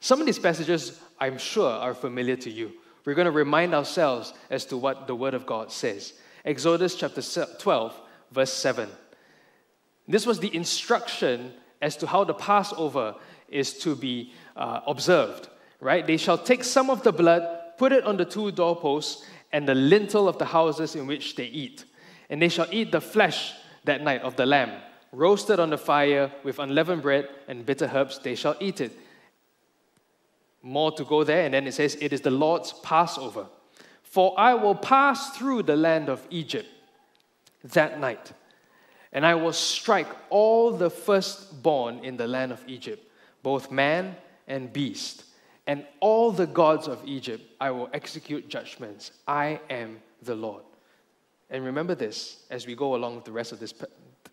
[0.00, 2.72] Some of these passages, I'm sure, are familiar to you.
[3.04, 6.14] We're going to remind ourselves as to what the Word of God says.
[6.44, 8.88] Exodus chapter 12, verse 7.
[10.08, 13.14] This was the instruction as to how the Passover
[13.48, 15.48] is to be uh, observed,
[15.80, 16.06] right?
[16.06, 19.74] They shall take some of the blood, put it on the two doorposts and the
[19.74, 21.84] lintel of the houses in which they eat.
[22.30, 23.52] And they shall eat the flesh
[23.84, 24.80] that night of the lamb,
[25.12, 28.96] roasted on the fire with unleavened bread and bitter herbs, they shall eat it
[30.62, 33.46] more to go there, and then it says, It is the Lord's Passover.
[34.02, 36.68] For I will pass through the land of Egypt
[37.64, 38.32] that night,
[39.12, 43.04] and I will strike all the firstborn in the land of Egypt,
[43.42, 45.24] both man and beast,
[45.66, 49.12] and all the gods of Egypt I will execute judgments.
[49.26, 50.64] I am the Lord.
[51.50, 53.74] And remember this as we go along with the rest of this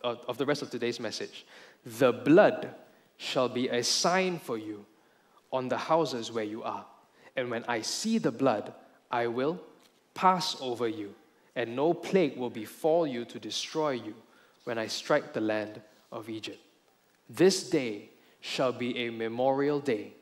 [0.02, 1.46] of the rest of today's message.
[1.86, 2.74] The blood
[3.18, 4.86] shall be a sign for you
[5.52, 6.86] on the houses where you are.
[7.36, 8.74] And when I see the blood,
[9.12, 9.60] I will
[10.14, 11.14] pass over you,
[11.56, 14.16] and no plague will befall you to destroy you
[14.64, 16.60] when I strike the land of Egypt.
[17.30, 18.10] This day
[18.42, 20.14] shall be a memorial day,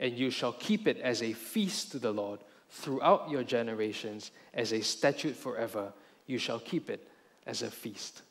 [0.00, 4.72] and you shall keep it as a feast to the Lord throughout your generations, as
[4.72, 5.92] a statute forever.
[6.26, 7.08] You shall keep it
[7.46, 8.22] as a feast.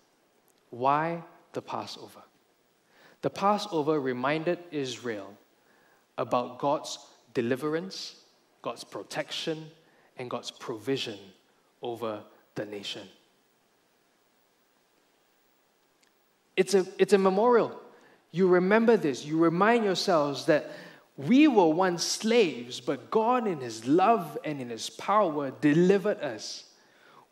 [0.70, 2.22] Why the Passover?
[3.22, 5.36] The Passover reminded Israel
[6.18, 7.00] about God's
[7.34, 8.16] deliverance,
[8.62, 9.68] God's protection,
[10.18, 11.18] and God's provision
[11.82, 12.22] over
[12.56, 13.08] the nation.
[16.56, 17.80] It's a, it's a memorial.
[18.32, 19.24] You remember this.
[19.26, 20.70] You remind yourselves that
[21.18, 26.66] we were once slaves, but God, in His love and in His power, delivered us.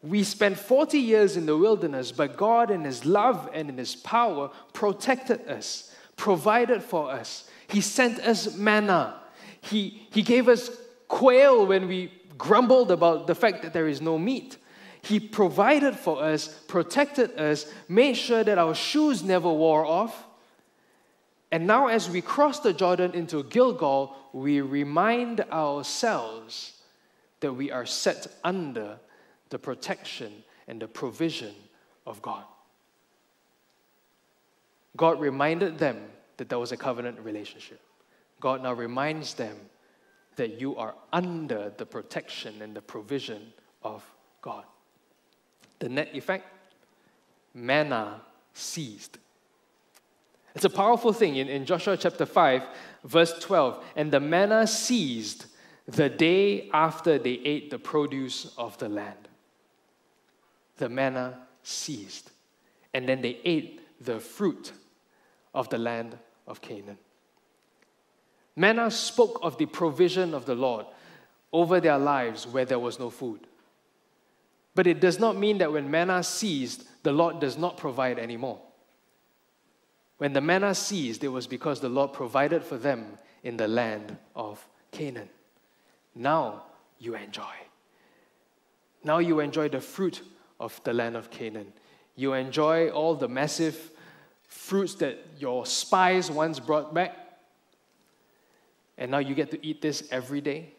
[0.01, 3.95] We spent 40 years in the wilderness, but God, in His love and in His
[3.95, 7.47] power, protected us, provided for us.
[7.67, 9.21] He sent us manna.
[9.61, 10.69] He, he gave us
[11.07, 14.57] quail when we grumbled about the fact that there is no meat.
[15.01, 20.24] He provided for us, protected us, made sure that our shoes never wore off.
[21.55, 26.81] And now, as we cross the Jordan into Gilgal, we remind ourselves
[27.39, 28.99] that we are set under
[29.51, 31.55] the protection and the provision
[32.05, 32.43] of God.
[34.97, 35.97] God reminded them
[36.35, 37.79] that there was a covenant relationship.
[38.41, 39.55] God now reminds them
[40.35, 44.03] that you are under the protection and the provision of
[44.41, 44.65] God.
[45.79, 46.49] The net effect
[47.53, 48.19] manna
[48.53, 49.19] ceased.
[50.55, 52.63] It's a powerful thing in, in Joshua chapter 5,
[53.03, 53.83] verse 12.
[53.95, 55.47] And the manna ceased
[55.85, 59.25] the day after they ate the produce of the land
[60.77, 62.31] the manna ceased.
[62.93, 64.71] And then they ate the fruit
[65.53, 66.97] of the land of Canaan.
[68.55, 70.85] Manna spoke of the provision of the Lord
[71.51, 73.47] over their lives where there was no food.
[74.73, 78.59] But it does not mean that when manna ceased, the Lord does not provide anymore.
[80.17, 84.17] When the manna ceased, it was because the Lord provided for them in the land
[84.35, 85.29] of Canaan.
[86.15, 86.63] Now
[86.99, 87.43] you enjoy.
[89.03, 90.21] Now you enjoy the fruit
[90.59, 91.73] of the land of Canaan.
[92.15, 93.91] You enjoy all the massive
[94.47, 97.15] fruits that your spies once brought back,
[98.97, 100.73] and now you get to eat this every day.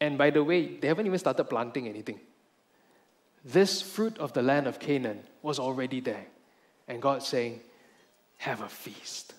[0.00, 2.20] And by the way, they haven't even started planting anything.
[3.44, 6.26] This fruit of the land of Canaan was already there.
[6.86, 7.60] And God's saying,
[8.38, 9.34] Have a feast,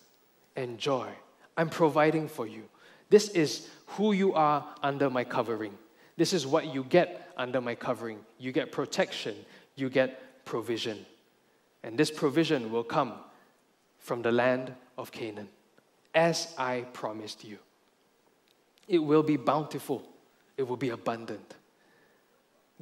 [0.55, 1.09] enjoy.
[1.57, 2.63] I'm providing for you.
[3.09, 5.77] This is who you are under my covering.
[6.15, 8.19] This is what you get under my covering.
[8.37, 9.35] You get protection,
[9.75, 11.05] you get provision.
[11.83, 13.13] And this provision will come
[13.99, 15.47] from the land of Canaan,
[16.13, 17.57] as I promised you.
[18.87, 20.03] It will be bountiful,
[20.57, 21.55] it will be abundant.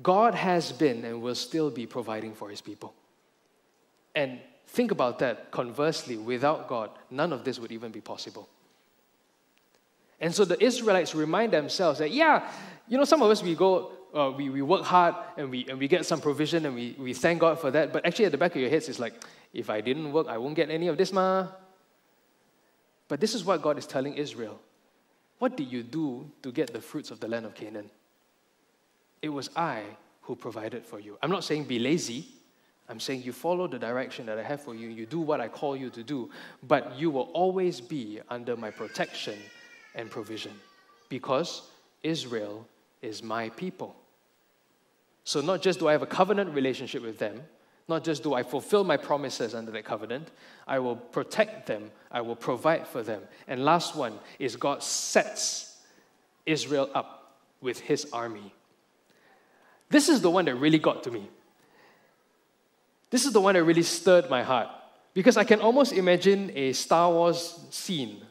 [0.01, 2.93] God has been and will still be providing for his people.
[4.15, 8.47] And think about that conversely, without God, none of this would even be possible.
[10.19, 12.51] And so the Israelites remind themselves that, yeah,
[12.87, 15.77] you know, some of us, we go, uh, we, we work hard and we, and
[15.77, 17.93] we get some provision and we, we thank God for that.
[17.93, 19.13] But actually, at the back of your heads, it's like,
[19.53, 21.47] if I didn't work, I won't get any of this, ma.
[23.07, 24.59] But this is what God is telling Israel.
[25.39, 27.89] What did you do to get the fruits of the land of Canaan?
[29.21, 29.83] It was I
[30.21, 31.17] who provided for you.
[31.21, 32.27] I'm not saying be lazy.
[32.89, 34.87] I'm saying you follow the direction that I have for you.
[34.87, 36.29] You do what I call you to do.
[36.63, 39.37] But you will always be under my protection
[39.93, 40.53] and provision
[41.09, 41.63] because
[42.03, 42.65] Israel
[43.01, 43.95] is my people.
[45.23, 47.41] So, not just do I have a covenant relationship with them,
[47.89, 50.31] not just do I fulfill my promises under that covenant,
[50.65, 53.21] I will protect them, I will provide for them.
[53.47, 55.81] And last one is God sets
[56.45, 58.53] Israel up with his army.
[59.89, 61.29] This is the one that really got to me.
[63.09, 64.69] This is the one that really stirred my heart
[65.13, 68.21] because I can almost imagine a Star Wars scene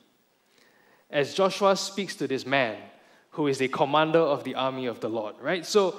[1.10, 2.76] as Joshua speaks to this man
[3.30, 5.64] who is the commander of the army of the Lord, right?
[5.64, 5.96] So,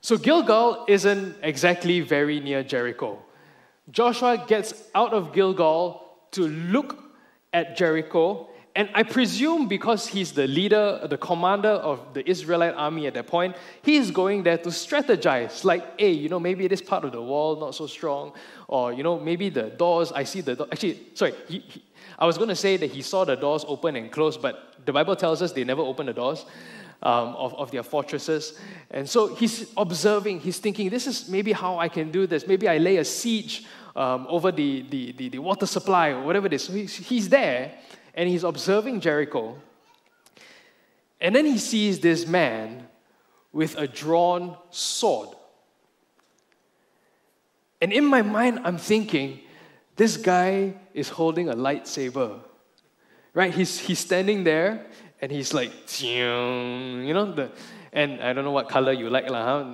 [0.00, 3.22] so Gilgal isn't exactly very near Jericho.
[3.90, 7.02] Joshua gets out of Gilgal to look
[7.52, 13.06] at Jericho, and I presume because he's the leader, the commander of the Israelite army
[13.06, 15.64] at that point, he is going there to strategize.
[15.64, 18.34] Like, hey, you know, maybe this part of the wall not so strong,
[18.68, 20.12] or you know, maybe the doors.
[20.12, 20.68] I see the door.
[20.70, 21.82] Actually, sorry, he, he,
[22.18, 24.92] I was going to say that he saw the doors open and close, but the
[24.92, 26.44] Bible tells us they never open the doors
[27.02, 28.58] um, of, of their fortresses.
[28.90, 32.46] And so he's observing, he's thinking, this is maybe how I can do this.
[32.46, 33.64] Maybe I lay a siege
[33.94, 36.64] um, over the, the, the, the, water supply or whatever it is.
[36.64, 37.72] So he's, he's there
[38.16, 39.58] and he's observing Jericho.
[41.20, 42.88] And then he sees this man
[43.52, 45.28] with a drawn sword.
[47.80, 49.40] And in my mind, I'm thinking,
[49.96, 52.40] this guy is holding a lightsaber.
[53.34, 53.54] Right?
[53.54, 54.86] He's, he's standing there
[55.20, 57.50] and he's like, you know, the,
[57.92, 59.64] and I don't know what color you like, huh?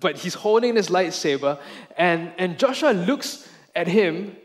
[0.00, 1.58] but he's holding this lightsaber,
[1.96, 4.36] and, and Joshua looks at him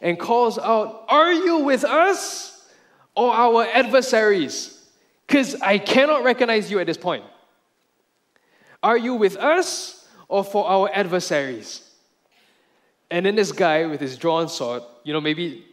[0.00, 2.68] and calls out, Are you with us
[3.14, 4.86] or our adversaries?
[5.26, 7.24] Because I cannot recognize you at this point.
[8.82, 11.84] Are you with us or for our adversaries?
[13.10, 15.64] And then this guy with his drawn sword, you know, maybe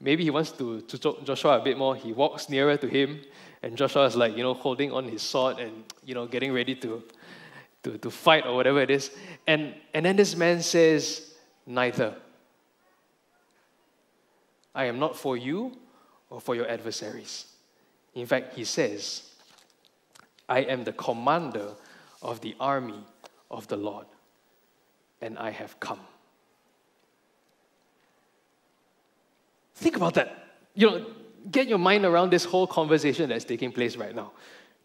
[0.00, 1.96] maybe he wants to, to Joshua a bit more.
[1.96, 3.20] He walks nearer to him,
[3.62, 6.74] and Joshua is like, you know, holding on his sword and, you know, getting ready
[6.76, 7.02] to,
[7.84, 9.10] to, to fight or whatever it is.
[9.46, 11.28] And, and then this man says,
[11.64, 12.16] Neither.
[14.74, 15.76] I am not for you
[16.30, 17.46] or for your adversaries.
[18.14, 19.30] In fact, he says,
[20.48, 21.74] I am the commander
[22.20, 23.04] of the army
[23.50, 24.06] of the Lord,
[25.20, 26.00] and I have come.
[29.74, 30.46] Think about that.
[30.74, 31.06] You know,
[31.50, 34.32] get your mind around this whole conversation that's taking place right now.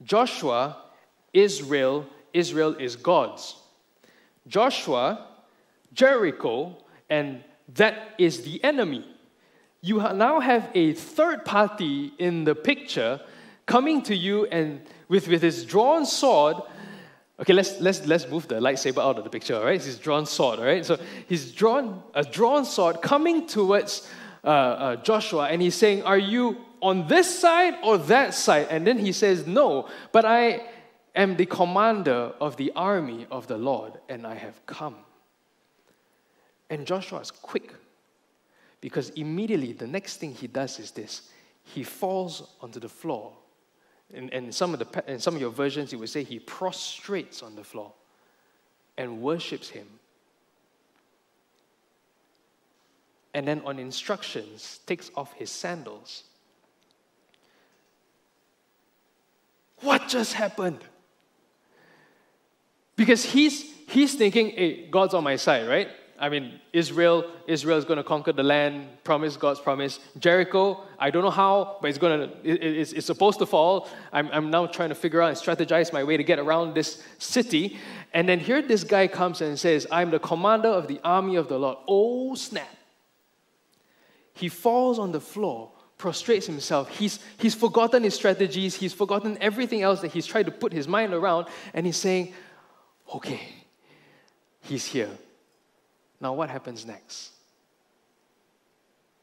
[0.03, 0.77] Joshua,
[1.33, 3.55] Israel, Israel is God's.
[4.47, 5.27] Joshua,
[5.93, 6.77] Jericho,
[7.09, 7.43] and
[7.75, 9.05] that is the enemy.
[9.81, 13.21] You now have a third party in the picture
[13.65, 16.57] coming to you and with, with his drawn sword.
[17.39, 19.75] Okay, let's, let's, let's move the lightsaber out of the picture, all right?
[19.75, 20.83] It's his drawn sword, all right?
[20.83, 20.97] So
[21.27, 24.09] he's drawn a drawn sword coming towards
[24.43, 28.67] uh, uh, Joshua, and he's saying, Are you on this side or that side?
[28.71, 30.61] And then he says, No, but I
[31.15, 34.95] am the commander of the army of the Lord, and I have come.
[36.69, 37.73] And Joshua is quick
[38.81, 41.29] because immediately the next thing he does is this
[41.63, 43.33] he falls onto the floor.
[44.13, 47.43] And, and some of the, in some of your versions, it would say he prostrates
[47.43, 47.91] on the floor
[48.97, 49.85] and worships him
[53.37, 56.23] and then on instructions takes off his sandals.
[59.81, 60.79] What just happened?
[62.95, 65.87] Because he's, he's thinking, hey, God's on my side, right?
[66.19, 69.99] I mean, Israel, Israel is going to conquer the land, promise God's promise.
[70.17, 73.87] Jericho, I don't know how, but it's going to, it, it's, it's supposed to fall.
[74.11, 77.03] I'm, I'm now trying to figure out and strategize my way to get around this
[77.19, 77.77] city.
[78.13, 81.49] And then here this guy comes and says, I'm the commander of the army of
[81.49, 81.77] the Lord.
[81.87, 82.67] Oh, snap.
[84.33, 86.89] He falls on the floor, prostrates himself.
[86.89, 90.87] He's, he's forgotten his strategies, he's forgotten everything else that he's tried to put his
[90.87, 92.33] mind around, and he's saying,
[93.13, 93.39] Okay,
[94.61, 95.09] he's here.
[96.19, 97.31] Now, what happens next?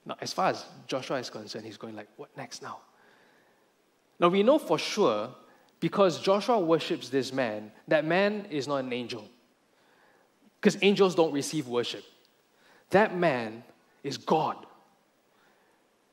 [0.07, 2.79] Now, as far as Joshua is concerned, he's going like, What next now?
[4.21, 5.31] Now, we know for sure
[5.81, 9.29] because Joshua worships this man, that man is not an angel.
[10.61, 12.05] Because angels don't receive worship.
[12.91, 13.65] That man
[14.03, 14.57] is God.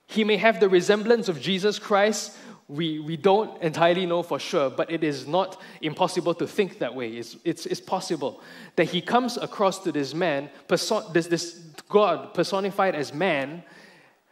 [0.07, 2.36] He may have the resemblance of Jesus Christ.
[2.72, 6.95] We, we don't entirely know for sure, but it is not impossible to think that
[6.95, 7.09] way.
[7.09, 8.41] It's, it's, it's possible
[8.78, 11.59] that he comes across to this man, person, this, this
[11.89, 13.63] God personified as man,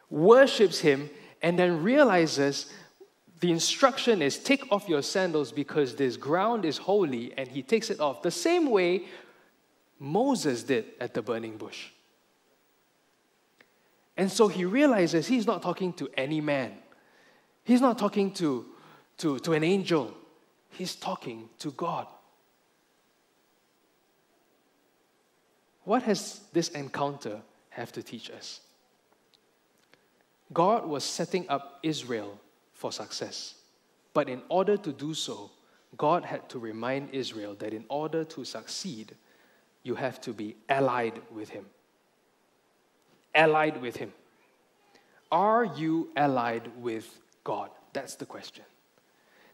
[0.10, 1.10] worships him,
[1.42, 2.72] and then realizes
[3.42, 7.90] the instruction is take off your sandals because this ground is holy, and he takes
[7.90, 8.22] it off.
[8.22, 9.04] The same way
[10.00, 11.90] Moses did at the burning bush.
[14.16, 16.78] And so he realizes he's not talking to any man.
[17.64, 18.66] He's not talking to,
[19.18, 20.14] to, to an angel.
[20.70, 22.08] He's talking to God.
[25.84, 28.62] What has this encounter have to teach us?
[30.52, 32.40] God was setting up Israel
[32.74, 33.56] for success.
[34.14, 35.52] But in order to do so,
[35.98, 39.16] God had to remind Israel that in order to succeed,
[39.84, 41.66] you have to be allied with Him
[43.34, 44.14] allied with Him?
[45.32, 47.70] Are you allied with God?
[47.94, 48.64] That's the question.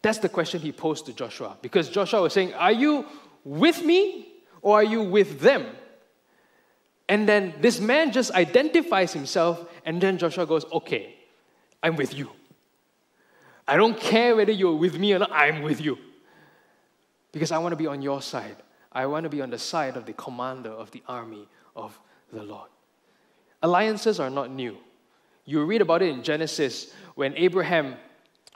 [0.02, 3.06] That's the question he posed to Joshua because Joshua was saying, Are you
[3.44, 4.28] with me
[4.62, 5.66] or are you with them?
[7.08, 11.16] And then this man just identifies himself, and then Joshua goes, Okay,
[11.82, 12.30] I'm with you.
[13.68, 15.98] I don't care whether you're with me or not, I'm with you.
[17.32, 18.58] Because I want to be on your side.
[18.92, 22.00] I want to be on the side of the commander of the army of
[22.32, 22.70] the Lord.
[23.62, 24.78] Alliances are not new.
[25.46, 27.96] You read about it in Genesis when Abraham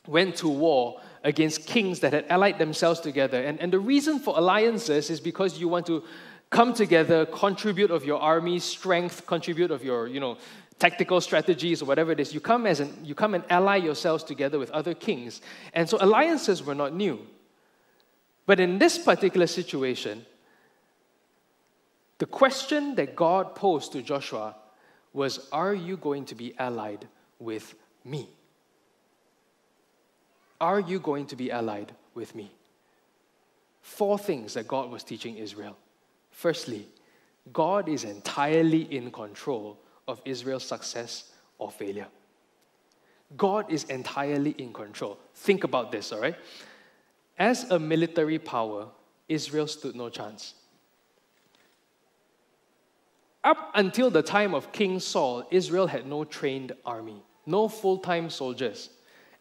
[0.08, 3.42] went to war against kings that had allied themselves together.
[3.44, 6.04] And, and the reason for alliances is because you want to
[6.50, 10.38] come together, contribute of your army strength, contribute of your, you know,
[10.80, 12.34] tactical strategies or whatever it is.
[12.34, 15.42] You come as an, you come and ally yourselves together with other kings.
[15.74, 17.20] And so alliances were not new.
[18.46, 20.26] But in this particular situation,
[22.18, 24.56] the question that God posed to Joshua
[25.14, 27.08] was Are you going to be allied
[27.40, 28.30] with me?
[30.62, 32.52] Are you going to be allied with me?
[33.82, 35.78] Four things that God was teaching Israel.
[36.32, 36.86] Firstly,
[37.54, 42.08] God is entirely in control of Israel's success or failure.
[43.38, 45.18] God is entirely in control.
[45.36, 46.36] Think about this, all right?
[47.38, 48.88] As a military power,
[49.28, 50.56] Israel stood no chance.
[53.44, 58.30] Up until the time of King Saul, Israel had no trained army, no full time
[58.30, 58.90] soldiers.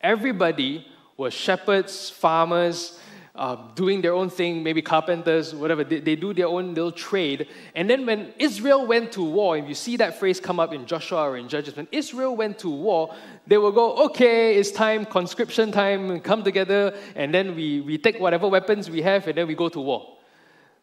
[0.01, 0.86] Everybody
[1.16, 3.01] was shepherds, farmers,
[3.34, 5.82] uh, doing their own thing, maybe carpenters, whatever.
[5.82, 7.49] They, they do their own little trade.
[7.74, 10.86] And then when Israel went to war, and you see that phrase come up in
[10.86, 13.14] Joshua or in Judges, when Israel went to war,
[13.49, 18.20] they will go, okay, it's time, conscription time, come together, and then we, we take
[18.20, 20.18] whatever weapons we have, and then we go to war.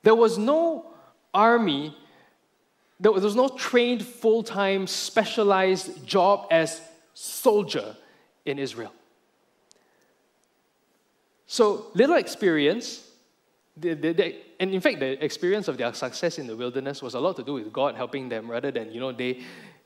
[0.04, 0.94] There was no
[1.34, 1.96] army
[3.00, 6.82] there was no trained, full time, specialized job as
[7.14, 7.96] soldier
[8.46, 8.94] in Israel.
[11.48, 13.08] So, little experience,
[13.78, 17.14] the, the, the, and in fact, the experience of their success in the wilderness was
[17.14, 19.42] a lot to do with God helping them rather than, you know, they,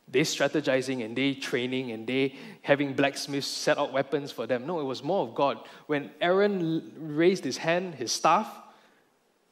[0.07, 4.65] they strategizing and they training and they having blacksmiths set out weapons for them.
[4.65, 5.57] No, it was more of God.
[5.87, 8.47] When Aaron raised his hand, his staff,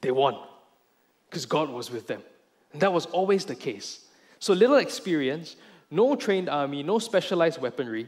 [0.02, 0.38] they won
[1.30, 2.22] because God was with them.
[2.80, 4.06] That was always the case.
[4.40, 5.56] So little experience,
[5.90, 8.08] no trained army, no specialized weaponry.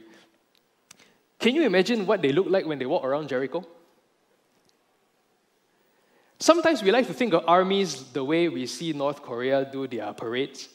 [1.40, 3.66] Can you imagine what they look like when they walk around Jericho?
[6.40, 10.14] Sometimes we like to think of armies the way we see North Korea do their
[10.14, 10.70] parades,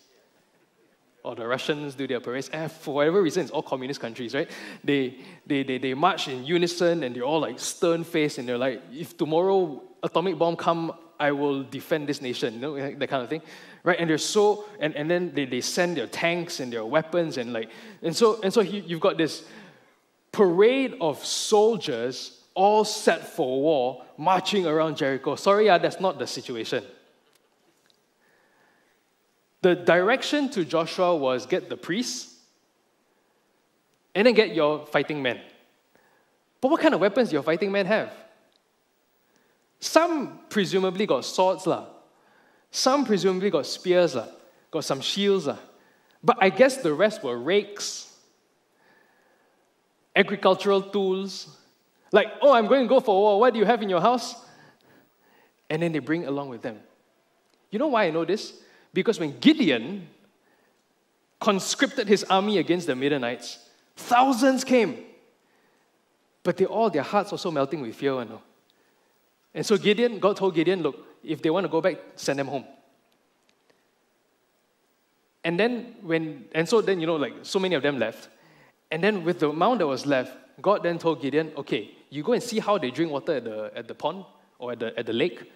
[1.22, 2.50] or the Russians do their parades.
[2.50, 4.50] And for whatever reason, it's all communist countries, right?
[4.82, 8.58] They, they, they, they march in unison and they're all like stern faced and they're
[8.58, 13.22] like, if tomorrow atomic bomb come, I will defend this nation, you know, that kind
[13.22, 13.40] of thing
[13.84, 14.00] right?
[14.00, 17.52] And they're so, and, and then they, they send their tanks and their weapons and
[17.52, 17.70] like,
[18.02, 19.44] and so, and so he, you've got this
[20.32, 25.36] parade of soldiers all set for war marching around Jericho.
[25.36, 26.82] Sorry, yeah, that's not the situation.
[29.60, 32.36] The direction to Joshua was get the priests
[34.14, 35.40] and then get your fighting men.
[36.60, 38.12] But what kind of weapons your fighting men have?
[39.80, 41.86] Some presumably got swords, lah.
[42.74, 44.26] Some presumably got spears, uh,
[44.72, 45.46] got some shields.
[45.46, 45.56] Uh.
[46.24, 48.12] But I guess the rest were rakes,
[50.16, 51.56] agricultural tools.
[52.10, 53.38] Like, oh, I'm going to go for war.
[53.38, 54.34] What do you have in your house?
[55.70, 56.80] And then they bring along with them.
[57.70, 58.54] You know why I know this?
[58.92, 60.08] Because when Gideon
[61.38, 63.60] conscripted his army against the Midianites,
[63.94, 64.98] thousands came.
[66.42, 68.14] But they all, their hearts were also melting with fear.
[68.14, 68.42] You know?
[69.54, 72.48] And so Gideon, God told Gideon, look, if they want to go back, send them
[72.48, 72.64] home.
[75.42, 78.28] And then when, and so then, you know, like so many of them left.
[78.90, 82.32] And then with the amount that was left, God then told Gideon, okay, you go
[82.32, 84.24] and see how they drink water at the, at the pond
[84.58, 85.50] or at the, at the lake.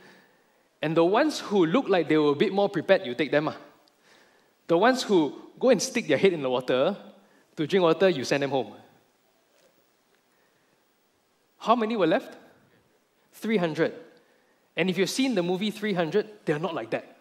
[0.82, 3.48] And the ones who look like they were a bit more prepared, you take them.
[3.48, 3.56] Ah.
[4.66, 6.96] The ones who go and stick their head in the water
[7.56, 8.74] to drink water, you send them home.
[11.58, 12.36] How many were left?
[13.32, 13.94] 300.
[14.78, 17.16] And if you've seen the movie 300, they're not like that.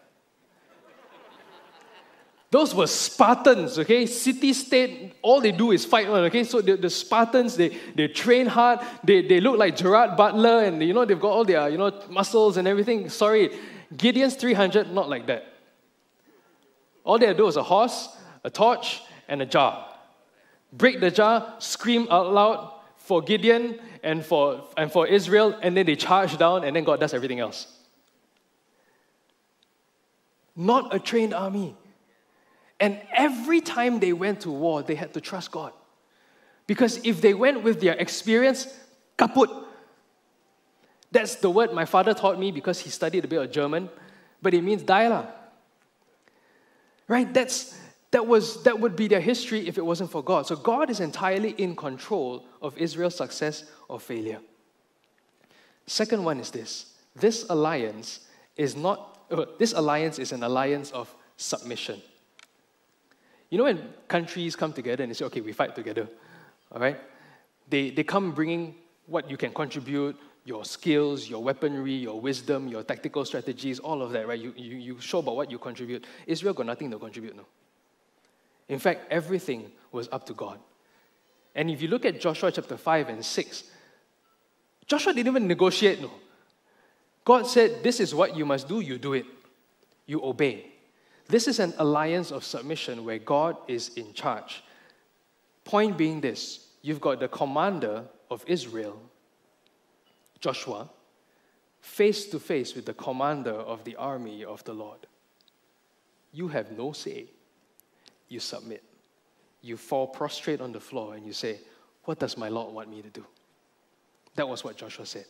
[2.50, 4.06] Those were Spartans, okay?
[4.06, 6.44] City state, all they do is fight okay?
[6.44, 10.80] So the, the Spartans, they, they train hard, they, they look like Gerard Butler, and
[10.82, 13.10] you know, they've got all their, you know, muscles and everything.
[13.10, 13.50] Sorry,
[13.94, 15.52] Gideon's 300, not like that.
[17.04, 18.08] All they had to do was a horse,
[18.44, 19.94] a torch, and a jar.
[20.72, 22.77] Break the jar, scream out loud
[23.08, 27.00] for Gideon, and for, and for Israel, and then they charge down, and then God
[27.00, 27.66] does everything else.
[30.54, 31.74] Not a trained army.
[32.78, 35.72] And every time they went to war, they had to trust God.
[36.66, 38.68] Because if they went with their experience,
[39.16, 39.48] kaput.
[41.10, 43.88] That's the word my father taught me because he studied a bit of German,
[44.42, 45.24] but it means die lah.
[47.08, 47.32] Right?
[47.32, 47.74] That's
[48.10, 50.46] that, was, that would be their history if it wasn't for God.
[50.46, 54.40] So God is entirely in control of Israel's success or failure.
[55.86, 58.20] Second one is this this alliance
[58.56, 62.00] is not, uh, this alliance is an alliance of submission.
[63.50, 66.08] You know when countries come together and they say, okay, we fight together,
[66.70, 67.00] all right?
[67.68, 68.74] They, they come bringing
[69.06, 74.12] what you can contribute, your skills, your weaponry, your wisdom, your tactical strategies, all of
[74.12, 74.38] that, right?
[74.38, 76.06] You, you, you show about what you contribute.
[76.26, 77.44] Israel got nothing to contribute, no.
[78.68, 80.58] In fact, everything was up to God.
[81.54, 83.64] And if you look at Joshua chapter 5 and 6,
[84.86, 86.10] Joshua didn't even negotiate, no.
[87.24, 89.26] God said, This is what you must do, you do it.
[90.06, 90.66] You obey.
[91.28, 94.62] This is an alliance of submission where God is in charge.
[95.64, 98.98] Point being this you've got the commander of Israel,
[100.40, 100.88] Joshua,
[101.80, 105.06] face to face with the commander of the army of the Lord.
[106.32, 107.26] You have no say.
[108.28, 108.82] You submit.
[109.62, 111.58] You fall prostrate on the floor and you say,
[112.04, 113.24] What does my Lord want me to do?
[114.36, 115.26] That was what Joshua said.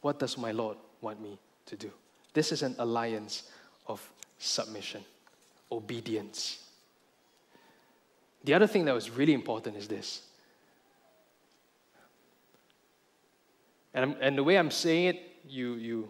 [0.00, 1.90] What does my Lord want me to do?
[2.32, 3.44] This is an alliance
[3.86, 5.04] of submission,
[5.70, 6.58] obedience.
[8.44, 10.22] The other thing that was really important is this.
[13.94, 16.08] And, and the way I'm saying it, you, you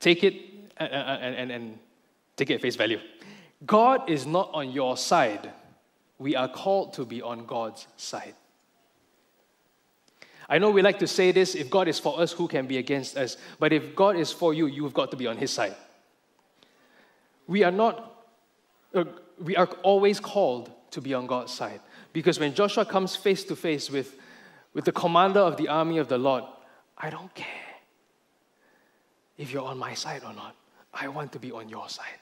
[0.00, 0.34] take it
[0.76, 1.78] and, and, and
[2.36, 2.98] take it at face value.
[3.66, 5.50] God is not on your side.
[6.18, 8.34] We are called to be on God's side.
[10.48, 12.78] I know we like to say this if God is for us, who can be
[12.78, 13.36] against us?
[13.58, 15.76] But if God is for you, you've got to be on His side.
[17.46, 18.26] We are not,
[18.94, 19.04] uh,
[19.38, 21.80] we are always called to be on God's side.
[22.12, 24.16] Because when Joshua comes face to face with,
[24.74, 26.44] with the commander of the army of the Lord,
[26.98, 27.46] I don't care
[29.38, 30.54] if you're on my side or not.
[30.92, 32.19] I want to be on your side.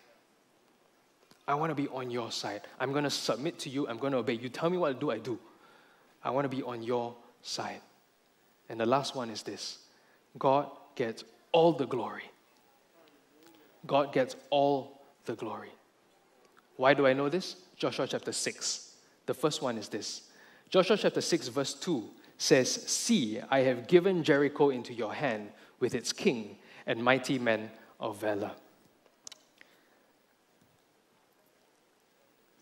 [1.48, 2.60] I want to be on your side.
[2.78, 3.88] I'm going to submit to you.
[3.88, 4.34] I'm going to obey.
[4.34, 5.38] You tell me what to do, I do.
[6.22, 7.80] I want to be on your side.
[8.68, 9.78] And the last one is this
[10.38, 12.30] God gets all the glory.
[13.86, 15.70] God gets all the glory.
[16.76, 17.56] Why do I know this?
[17.76, 18.94] Joshua chapter 6.
[19.24, 20.22] The first one is this
[20.68, 22.04] Joshua chapter 6, verse 2
[22.36, 25.48] says, See, I have given Jericho into your hand
[25.80, 28.52] with its king and mighty men of valor.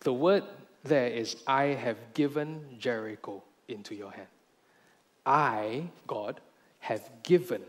[0.07, 0.45] The word
[0.85, 4.29] there is, I have given Jericho into your hand.
[5.27, 6.41] I, God,
[6.79, 7.61] have given.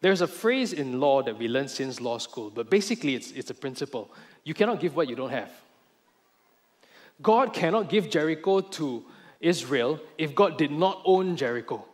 [0.00, 3.50] There's a phrase in law that we learned since law school, but basically it's, it's
[3.50, 4.12] a principle.
[4.44, 5.50] You cannot give what you don't have.
[7.20, 9.04] God cannot give Jericho to
[9.40, 11.84] Israel if God did not own Jericho.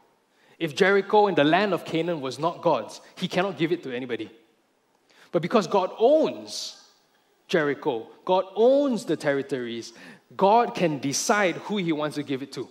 [0.59, 3.97] If Jericho in the land of Canaan was not God's, He cannot give it to
[3.97, 4.31] anybody.
[5.33, 6.84] But because God owns
[7.49, 9.93] Jericho, God owns the territories,
[10.37, 12.69] God can decide who He wants to give it to.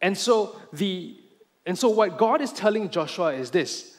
[0.00, 1.16] And so the
[1.66, 3.96] and so what God is telling Joshua is this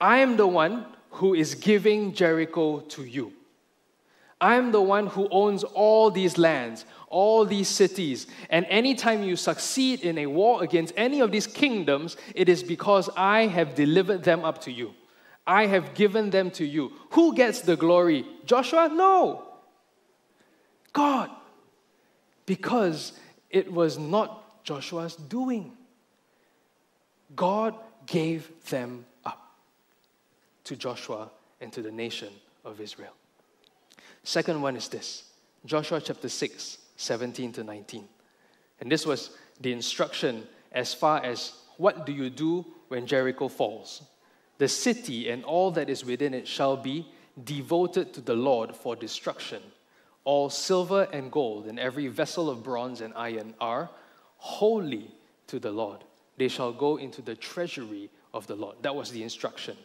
[0.00, 3.32] I am the one who is giving Jericho to you.
[4.40, 8.26] I am the one who owns all these lands, all these cities.
[8.50, 13.08] And anytime you succeed in a war against any of these kingdoms, it is because
[13.16, 14.92] I have delivered them up to you.
[15.46, 16.92] I have given them to you.
[17.10, 18.24] Who gets the glory?
[18.46, 18.88] Joshua?
[18.92, 19.44] No.
[20.92, 21.30] God.
[22.46, 23.12] Because
[23.50, 25.72] it was not Joshua's doing.
[27.36, 27.74] God
[28.06, 29.54] gave them up
[30.64, 31.30] to Joshua
[31.60, 32.32] and to the nation
[32.64, 33.12] of Israel.
[34.22, 35.24] Second one is this
[35.66, 38.04] Joshua chapter 6, 17 to 19.
[38.80, 39.30] And this was
[39.60, 44.02] the instruction as far as what do you do when Jericho falls?
[44.58, 47.06] The city and all that is within it shall be
[47.42, 49.62] devoted to the Lord for destruction.
[50.24, 53.90] All silver and gold and every vessel of bronze and iron are
[54.36, 55.10] holy
[55.48, 56.04] to the Lord.
[56.36, 58.76] They shall go into the treasury of the Lord.
[58.82, 59.76] That was the instruction.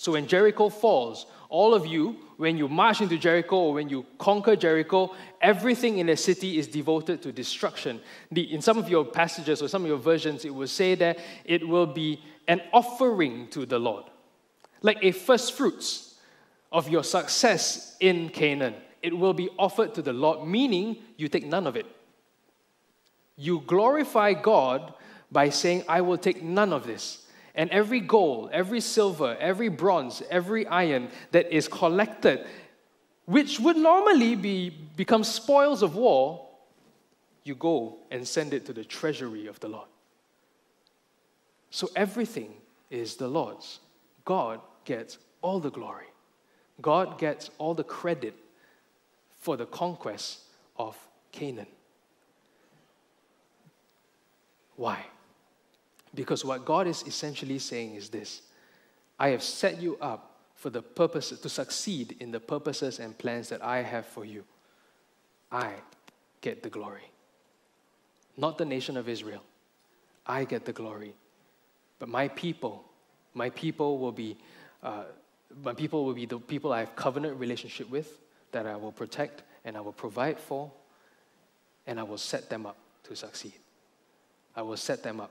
[0.00, 4.06] So when Jericho falls, all of you, when you march into Jericho or when you
[4.16, 8.00] conquer Jericho, everything in the city is devoted to destruction.
[8.32, 11.18] The, in some of your passages or some of your versions, it will say that
[11.44, 14.04] it will be an offering to the Lord,
[14.80, 16.14] like a first fruits
[16.72, 18.76] of your success in Canaan.
[19.02, 21.84] It will be offered to the Lord, meaning you take none of it.
[23.36, 24.94] You glorify God
[25.30, 27.26] by saying, I will take none of this.
[27.54, 32.46] And every gold, every silver, every bronze, every iron that is collected,
[33.26, 36.46] which would normally be, become spoils of war,
[37.44, 39.88] you go and send it to the treasury of the Lord.
[41.70, 42.52] So everything
[42.90, 43.80] is the Lord's.
[44.24, 46.06] God gets all the glory.
[46.80, 48.34] God gets all the credit
[49.40, 50.40] for the conquest
[50.76, 50.96] of
[51.32, 51.66] Canaan.
[54.76, 55.04] Why?
[56.14, 58.42] Because what God is essentially saying is this
[59.18, 63.48] I have set you up for the purpose to succeed in the purposes and plans
[63.48, 64.44] that I have for you.
[65.50, 65.72] I
[66.40, 67.10] get the glory.
[68.36, 69.42] Not the nation of Israel.
[70.26, 71.14] I get the glory.
[71.98, 72.84] But my people,
[73.34, 74.36] my people will be,
[74.82, 75.04] uh,
[75.62, 78.20] my people will be the people I have covenant relationship with,
[78.52, 80.70] that I will protect and I will provide for,
[81.86, 83.54] and I will set them up to succeed.
[84.56, 85.30] I will set them up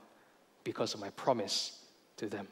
[0.63, 1.79] because of my promise
[2.17, 2.47] to them.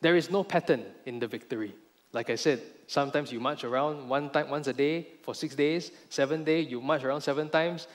[0.00, 1.74] There is no pattern in the victory.
[2.12, 5.90] Like I said, sometimes you march around one time, once a day for six days,
[6.08, 7.88] seven days, you march around seven times,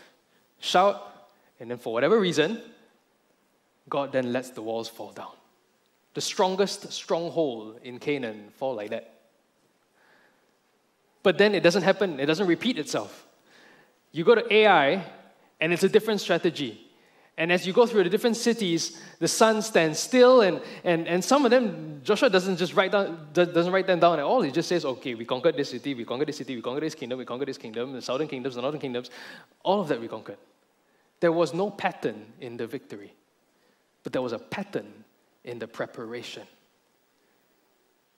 [0.60, 2.62] shout, and then for whatever reason,
[3.90, 5.34] God then lets the walls fall down.
[6.14, 9.14] The strongest stronghold in Canaan fall like that.
[11.24, 13.28] But then it doesn't happen, it doesn't repeat itself.
[14.12, 15.06] You go to Ai,
[15.60, 16.91] and it's a different strategy.
[17.42, 21.26] And as you go through the different cities, the sun stands still, and, and, and
[21.26, 24.44] some of them, Joshua doesn't just write down, doesn't write them down at all.
[24.44, 26.94] He just says, okay, we conquered this city, we conquered this city, we conquered this
[26.94, 29.10] kingdom, we conquered this kingdom, the southern kingdoms, the northern kingdoms,
[29.64, 30.38] all of that we conquered.
[31.20, 33.12] There was no pattern in the victory,
[34.04, 35.04] but there was a pattern
[35.44, 36.44] in the preparation.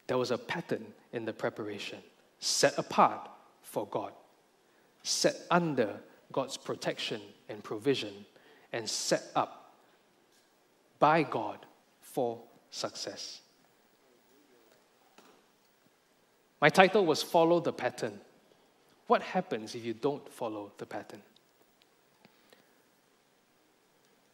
[0.08, 2.00] There was a pattern in the preparation,
[2.40, 3.30] set apart
[3.62, 4.12] for God,
[5.02, 6.02] set under
[6.34, 8.26] God's protection and provision
[8.74, 9.72] and set up
[11.00, 11.66] by God
[12.02, 12.40] for
[12.72, 13.40] success.
[16.60, 18.20] My title was Follow the Pattern.
[19.08, 21.22] What happens if you don't follow the pattern?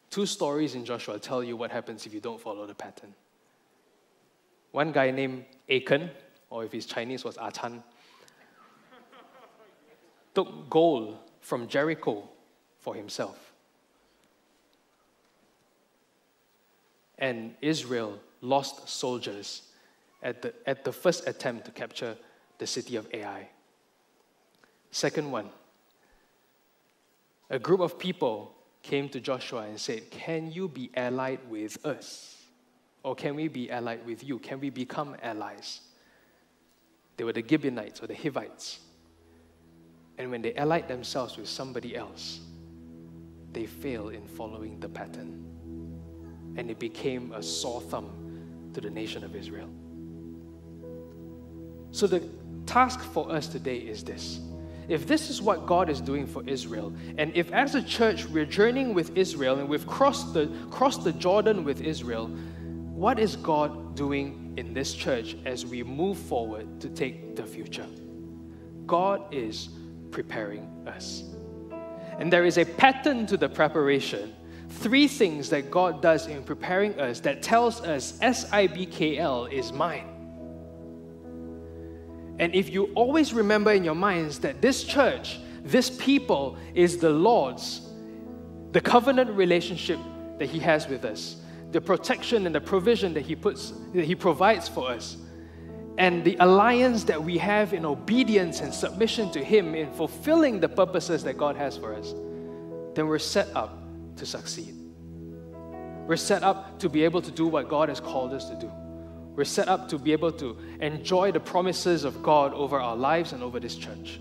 [0.09, 3.13] Two stories in Joshua tell you what happens if you don't follow the pattern.
[4.71, 6.11] One guy named Achan,
[6.49, 7.83] or if he's Chinese, was Achan,
[10.33, 12.29] took gold from Jericho
[12.79, 13.48] for himself.
[17.19, 19.63] And Israel lost soldiers
[20.23, 22.17] at the, at the first attempt to capture
[22.57, 23.47] the city of Ai.
[24.91, 25.49] Second one,
[27.49, 32.37] a group of people came to Joshua and said, Can you be allied with us?
[33.03, 34.39] Or can we be allied with you?
[34.39, 35.81] Can we become allies?
[37.17, 38.79] They were the Gibeonites or the Hivites.
[40.17, 42.41] And when they allied themselves with somebody else,
[43.53, 45.58] they failed in following the pattern.
[46.55, 48.09] And it became a sore thumb
[48.73, 49.69] to the nation of Israel.
[51.91, 52.23] So, the
[52.65, 54.39] task for us today is this.
[54.87, 58.45] If this is what God is doing for Israel, and if as a church we're
[58.45, 63.95] journeying with Israel and we've crossed the, crossed the Jordan with Israel, what is God
[63.95, 67.85] doing in this church as we move forward to take the future?
[68.87, 69.69] God is
[70.11, 71.23] preparing us.
[72.17, 74.35] And there is a pattern to the preparation.
[74.69, 80.07] Three things that God does in preparing us that tells us SIBKL is mine.
[82.39, 87.09] And if you always remember in your minds that this church, this people is the
[87.09, 87.81] Lord's,
[88.71, 89.99] the covenant relationship
[90.37, 91.37] that He has with us,
[91.71, 95.17] the protection and the provision that He puts, that He provides for us
[95.99, 100.69] and the alliance that we have in obedience and submission to Him in fulfilling the
[100.69, 102.13] purposes that God has for us,
[102.95, 103.83] then we're set up
[104.19, 104.75] to succeed.
[106.07, 108.71] We're set up to be able to do what God has called us to do.
[109.35, 113.31] We're set up to be able to enjoy the promises of God over our lives
[113.31, 114.19] and over this church.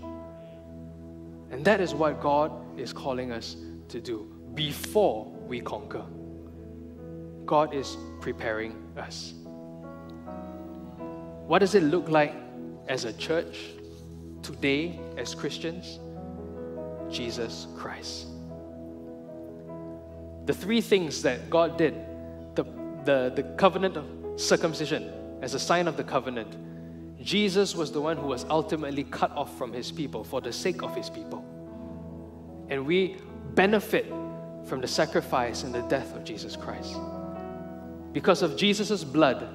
[1.51, 3.57] And that is what God is calling us
[3.89, 6.05] to do before we conquer.
[7.45, 9.33] God is preparing us.
[11.47, 12.35] What does it look like
[12.87, 13.71] as a church
[14.43, 15.99] today as Christians?
[17.09, 18.27] Jesus Christ.
[20.49, 21.93] The three things that God did
[22.55, 22.63] the,
[23.05, 26.55] the, the covenant of circumcision as a sign of the covenant.
[27.23, 30.81] Jesus was the one who was ultimately cut off from his people for the sake
[30.81, 31.45] of his people.
[32.67, 33.17] And we
[33.53, 34.07] benefit
[34.65, 36.95] from the sacrifice and the death of Jesus Christ.
[38.11, 39.47] Because of Jesus' blood,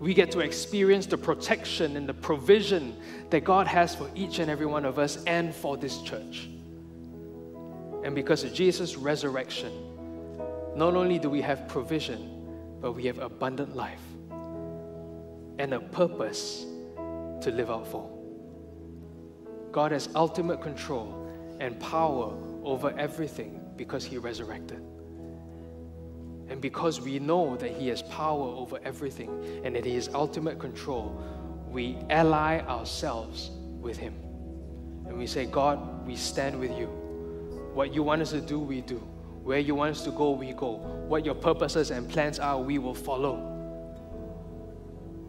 [0.00, 2.96] we get to experience the protection and the provision
[3.30, 6.48] that God has for each and every one of us and for this church.
[8.02, 9.83] And because of Jesus' resurrection,
[10.76, 14.02] not only do we have provision, but we have abundant life
[15.58, 16.66] and a purpose
[17.40, 18.10] to live out for.
[19.70, 21.28] God has ultimate control
[21.60, 24.82] and power over everything because He resurrected.
[26.48, 30.58] And because we know that He has power over everything and that He has ultimate
[30.58, 31.22] control,
[31.68, 33.50] we ally ourselves
[33.80, 34.14] with Him.
[35.06, 36.86] And we say, God, we stand with you.
[37.74, 39.02] What you want us to do, we do.
[39.44, 40.76] Where you want us to go, we go.
[41.06, 43.50] What your purposes and plans are, we will follow.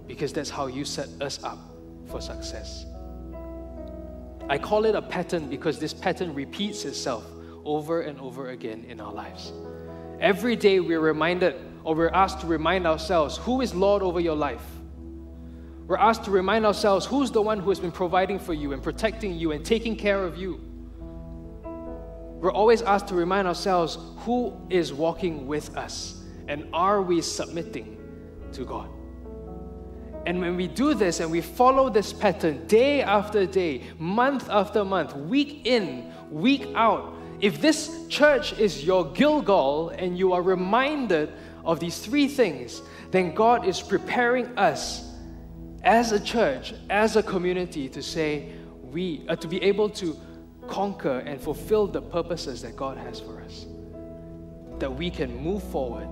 [0.08, 1.60] Because that's how you set us up
[2.08, 2.86] for success.
[4.48, 7.26] I call it a pattern because this pattern repeats itself
[7.66, 9.52] over and over again in our lives.
[10.22, 14.36] Every day we're reminded or we're asked to remind ourselves who is Lord over your
[14.36, 14.64] life.
[15.88, 18.82] We're asked to remind ourselves who's the one who has been providing for you and
[18.82, 20.62] protecting you and taking care of you.
[22.46, 27.98] We're always asked to remind ourselves who is walking with us and are we submitting
[28.52, 28.88] to God.
[30.28, 34.86] And when we do this and we follow this pattern day after day, month after
[34.86, 41.34] month, week in, week out, if this church is your Gilgal and you are reminded
[41.64, 45.12] of these three things, then God is preparing us
[45.82, 48.52] as a church, as a community to say,
[48.84, 50.16] we, uh, to be able to
[50.68, 53.66] conquer and fulfill the purposes that God has for us.
[54.80, 56.08] That we can move forward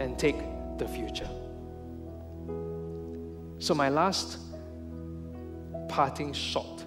[0.00, 0.36] and take
[0.78, 1.28] the future.
[3.58, 4.38] So, my last
[5.88, 6.84] parting shot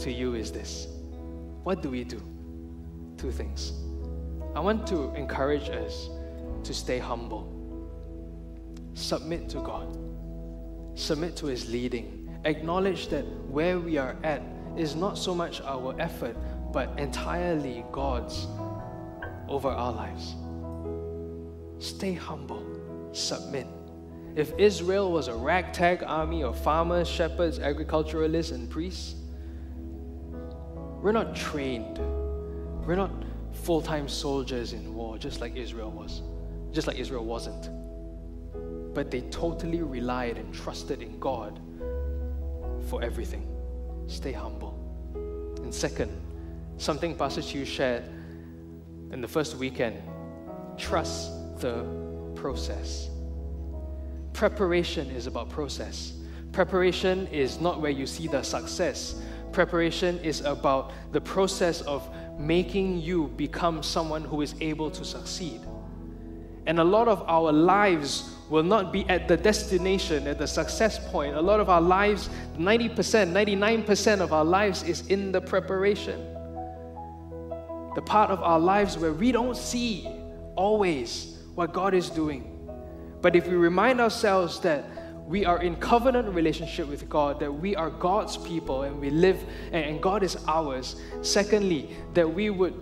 [0.00, 0.88] to you is this
[1.62, 2.20] What do we do?
[3.16, 3.72] Two things.
[4.54, 6.08] I want to encourage us
[6.64, 7.46] to stay humble,
[8.94, 9.96] submit to God,
[10.94, 14.42] submit to His leading, acknowledge that where we are at
[14.76, 16.36] is not so much our effort,
[16.72, 18.46] but entirely God's
[19.48, 20.34] over our lives.
[21.78, 22.64] Stay humble,
[23.12, 23.66] submit
[24.36, 29.16] if Israel was a ragtag army of farmers, shepherds, agriculturalists, and priests,
[31.02, 31.98] we're not trained.
[32.86, 33.10] We're not
[33.52, 36.22] full time soldiers in war, just like Israel was,
[36.72, 37.70] just like Israel wasn't.
[38.94, 41.60] But they totally relied and trusted in God
[42.88, 43.46] for everything.
[44.10, 44.74] Stay humble.
[45.62, 46.10] And second,
[46.78, 48.02] something Pastor Chu shared
[49.12, 50.02] in the first weekend
[50.76, 51.30] trust
[51.60, 51.84] the
[52.34, 53.08] process.
[54.32, 56.14] Preparation is about process.
[56.50, 59.22] Preparation is not where you see the success.
[59.52, 65.60] Preparation is about the process of making you become someone who is able to succeed.
[66.66, 70.98] And a lot of our lives will not be at the destination, at the success
[71.10, 71.36] point.
[71.36, 72.28] A lot of our lives,
[72.58, 72.94] 90%,
[73.32, 76.20] 99% of our lives is in the preparation.
[77.94, 80.08] The part of our lives where we don't see
[80.56, 82.56] always what God is doing.
[83.22, 84.84] But if we remind ourselves that
[85.26, 89.40] we are in covenant relationship with God, that we are God's people and we live
[89.70, 90.96] and God is ours.
[91.22, 92.74] Secondly, that we would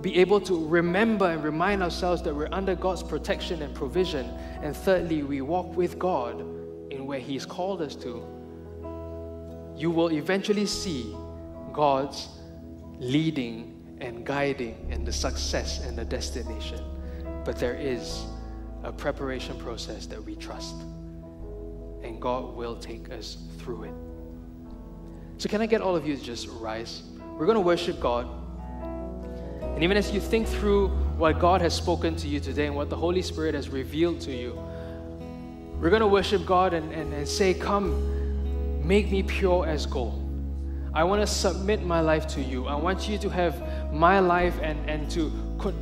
[0.00, 4.26] be able to remember and remind ourselves that we're under God's protection and provision.
[4.62, 6.40] And thirdly, we walk with God
[6.90, 8.24] in where He's called us to.
[9.76, 11.14] You will eventually see
[11.72, 12.28] God's
[12.98, 16.80] leading and guiding and the success and the destination.
[17.44, 18.24] But there is
[18.82, 20.74] a preparation process that we trust.
[22.02, 23.94] And God will take us through it.
[25.38, 27.02] So, can I get all of you to just rise?
[27.36, 28.28] We're going to worship God.
[29.74, 32.90] And even as you think through what God has spoken to you today and what
[32.90, 34.58] the Holy Spirit has revealed to you,
[35.80, 40.18] we're going to worship God and, and, and say, Come, make me pure as gold.
[40.94, 42.66] I want to submit my life to you.
[42.66, 45.32] I want you to have my life and, and to,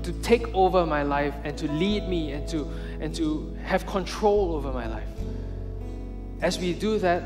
[0.02, 2.70] to take over my life and to lead me and to,
[3.00, 5.08] and to have control over my life.
[6.42, 7.24] As we do that,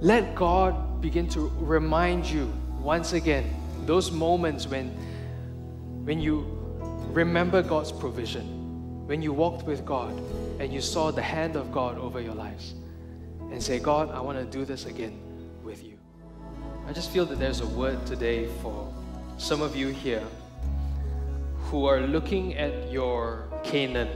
[0.00, 3.54] let God begin to remind you once again
[3.86, 4.94] those moments when,
[6.04, 6.46] when you
[7.12, 10.12] remember God's provision, when you walked with God
[10.58, 12.74] and you saw the hand of God over your lives,
[13.50, 15.20] and say, God, I want to do this again
[15.64, 15.98] with you.
[16.86, 18.92] I just feel that there's a word today for
[19.38, 20.22] some of you here
[21.64, 24.08] who are looking at your Canaan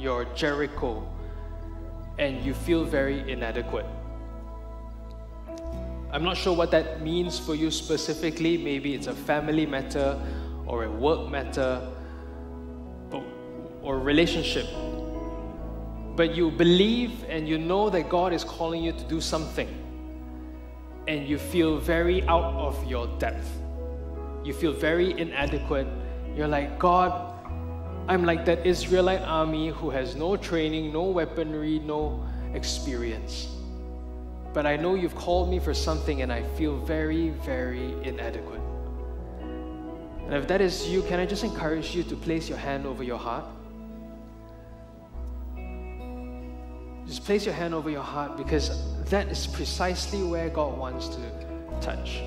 [0.00, 1.06] your Jericho
[2.18, 3.86] and you feel very inadequate.
[6.10, 8.56] I'm not sure what that means for you specifically.
[8.56, 10.20] Maybe it's a family matter
[10.66, 11.88] or a work matter
[13.82, 14.66] or relationship.
[16.16, 19.68] But you believe and you know that God is calling you to do something.
[21.08, 23.48] And you feel very out of your depth.
[24.44, 25.86] You feel very inadequate.
[26.36, 27.30] You're like, God,
[28.08, 33.48] I'm like that Israelite army who has no training, no weaponry, no experience.
[34.52, 38.59] But I know you've called me for something and I feel very, very inadequate.
[40.30, 43.02] And if that is you, can I just encourage you to place your hand over
[43.02, 43.44] your heart?
[47.04, 48.70] Just place your hand over your heart because
[49.06, 51.18] that is precisely where God wants to
[51.80, 52.18] touch.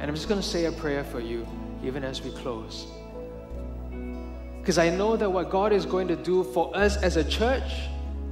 [0.00, 1.46] And I'm just going to say a prayer for you
[1.84, 2.86] even as we close.
[4.58, 7.74] Because I know that what God is going to do for us as a church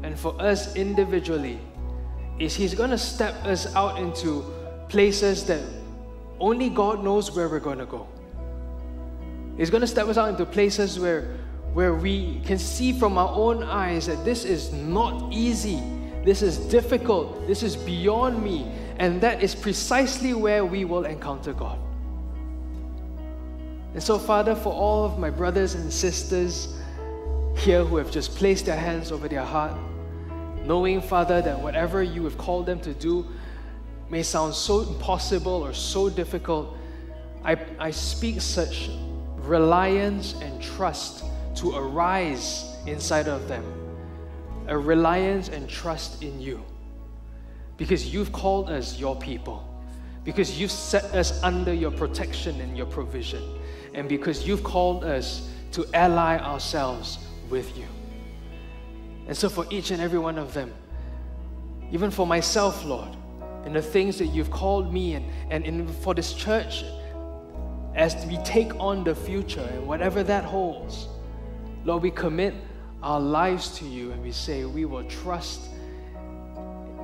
[0.02, 1.60] and for us individually
[2.38, 4.42] is He's going to step us out into
[4.88, 5.60] places that
[6.40, 8.08] only God knows where we're going to go.
[9.56, 11.36] He's going to step us out into places where,
[11.74, 15.82] where we can see from our own eyes that this is not easy,
[16.24, 21.52] this is difficult, this is beyond me, and that is precisely where we will encounter
[21.52, 21.78] God.
[23.92, 26.76] And so, Father, for all of my brothers and sisters
[27.56, 29.76] here who have just placed their hands over their heart,
[30.64, 33.26] knowing, Father, that whatever you have called them to do
[34.10, 36.76] may sound so impossible or so difficult,
[37.44, 38.90] I, I speak such
[39.36, 41.24] reliance and trust
[41.56, 43.64] to arise inside of them.
[44.66, 46.62] A reliance and trust in you.
[47.76, 49.66] Because you've called us your people.
[50.24, 53.42] Because you've set us under your protection and your provision.
[53.94, 57.86] And because you've called us to ally ourselves with you.
[59.26, 60.72] And so, for each and every one of them,
[61.92, 63.16] even for myself, Lord,
[63.64, 66.84] and the things that you've called me and, and in, for this church,
[67.94, 71.08] as we take on the future and whatever that holds,
[71.84, 72.54] Lord, we commit
[73.02, 75.70] our lives to you and we say we will trust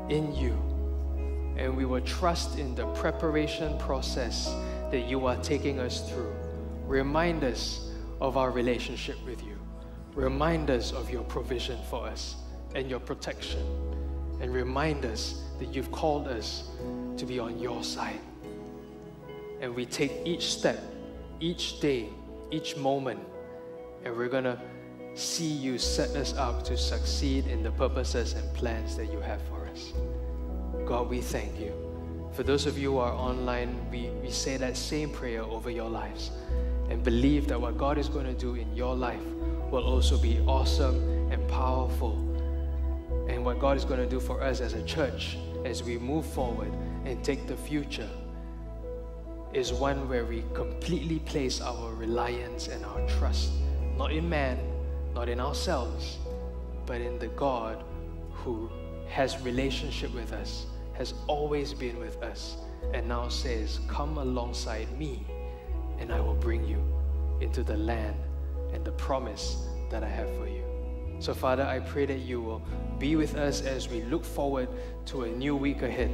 [0.09, 0.53] in you
[1.57, 4.55] and we will trust in the preparation process
[4.91, 6.33] that you are taking us through.
[6.87, 7.91] Remind us
[8.21, 9.59] of our relationship with you.
[10.15, 12.37] Remind us of your provision for us
[12.75, 13.65] and your protection.
[14.41, 16.69] And remind us that you've called us
[17.17, 18.21] to be on your side.
[19.61, 20.79] And we take each step,
[21.41, 22.09] each day,
[22.51, 23.21] each moment,
[24.05, 24.61] and we're going to
[25.15, 29.41] see you set us up to succeed in the purposes and plans that you have
[29.49, 29.93] for us.
[30.85, 31.73] God, we thank you.
[32.33, 35.89] For those of you who are online, we, we say that same prayer over your
[35.89, 36.33] lives
[36.91, 39.25] and believe that what God is going to do in your life
[39.71, 42.13] will also be awesome and powerful.
[43.29, 46.25] And what God is going to do for us as a church as we move
[46.25, 46.73] forward
[47.05, 48.09] and take the future
[49.53, 53.51] is one where we completely place our reliance and our trust
[53.97, 54.59] not in man,
[55.15, 56.19] not in ourselves,
[56.85, 57.83] but in the God
[58.31, 58.71] who
[59.09, 62.57] has relationship with us, has always been with us,
[62.93, 65.27] and now says, Come alongside me,
[65.99, 66.83] and I will bring you
[67.41, 68.17] into the land
[68.73, 70.56] and the promise that I have for you.
[71.19, 72.63] So, Father, I pray that you will
[72.99, 74.69] be with us as we look forward
[75.07, 76.11] to a new week ahead.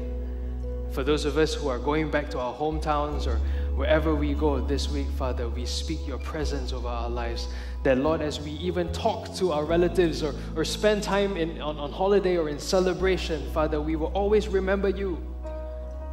[0.93, 3.37] For those of us who are going back to our hometowns or
[3.75, 7.49] wherever we go this week, Father, we speak your presence over our lives.
[7.83, 11.79] That, Lord, as we even talk to our relatives or, or spend time in, on,
[11.79, 15.19] on holiday or in celebration, Father, we will always remember you.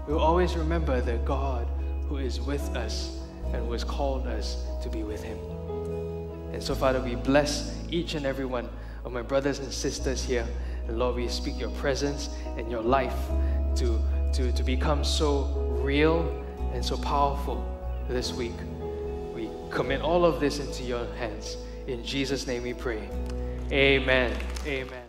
[0.08, 1.68] We will always remember the God
[2.08, 3.20] who is with us
[3.54, 5.38] and who has called us to be with Him.
[6.54, 8.70] And so, Father, we bless each and every one
[9.06, 10.48] of my brothers and sisters here.
[10.88, 13.16] And Lord, we speak your presence and your life
[13.76, 14.00] to,
[14.34, 15.44] to, to become so
[15.82, 17.64] real and so powerful
[18.10, 18.54] this week.
[19.34, 21.58] We commit all of this into your hands.
[21.88, 23.08] In Jesus' name we pray.
[23.72, 24.36] Amen.
[24.66, 25.09] Amen.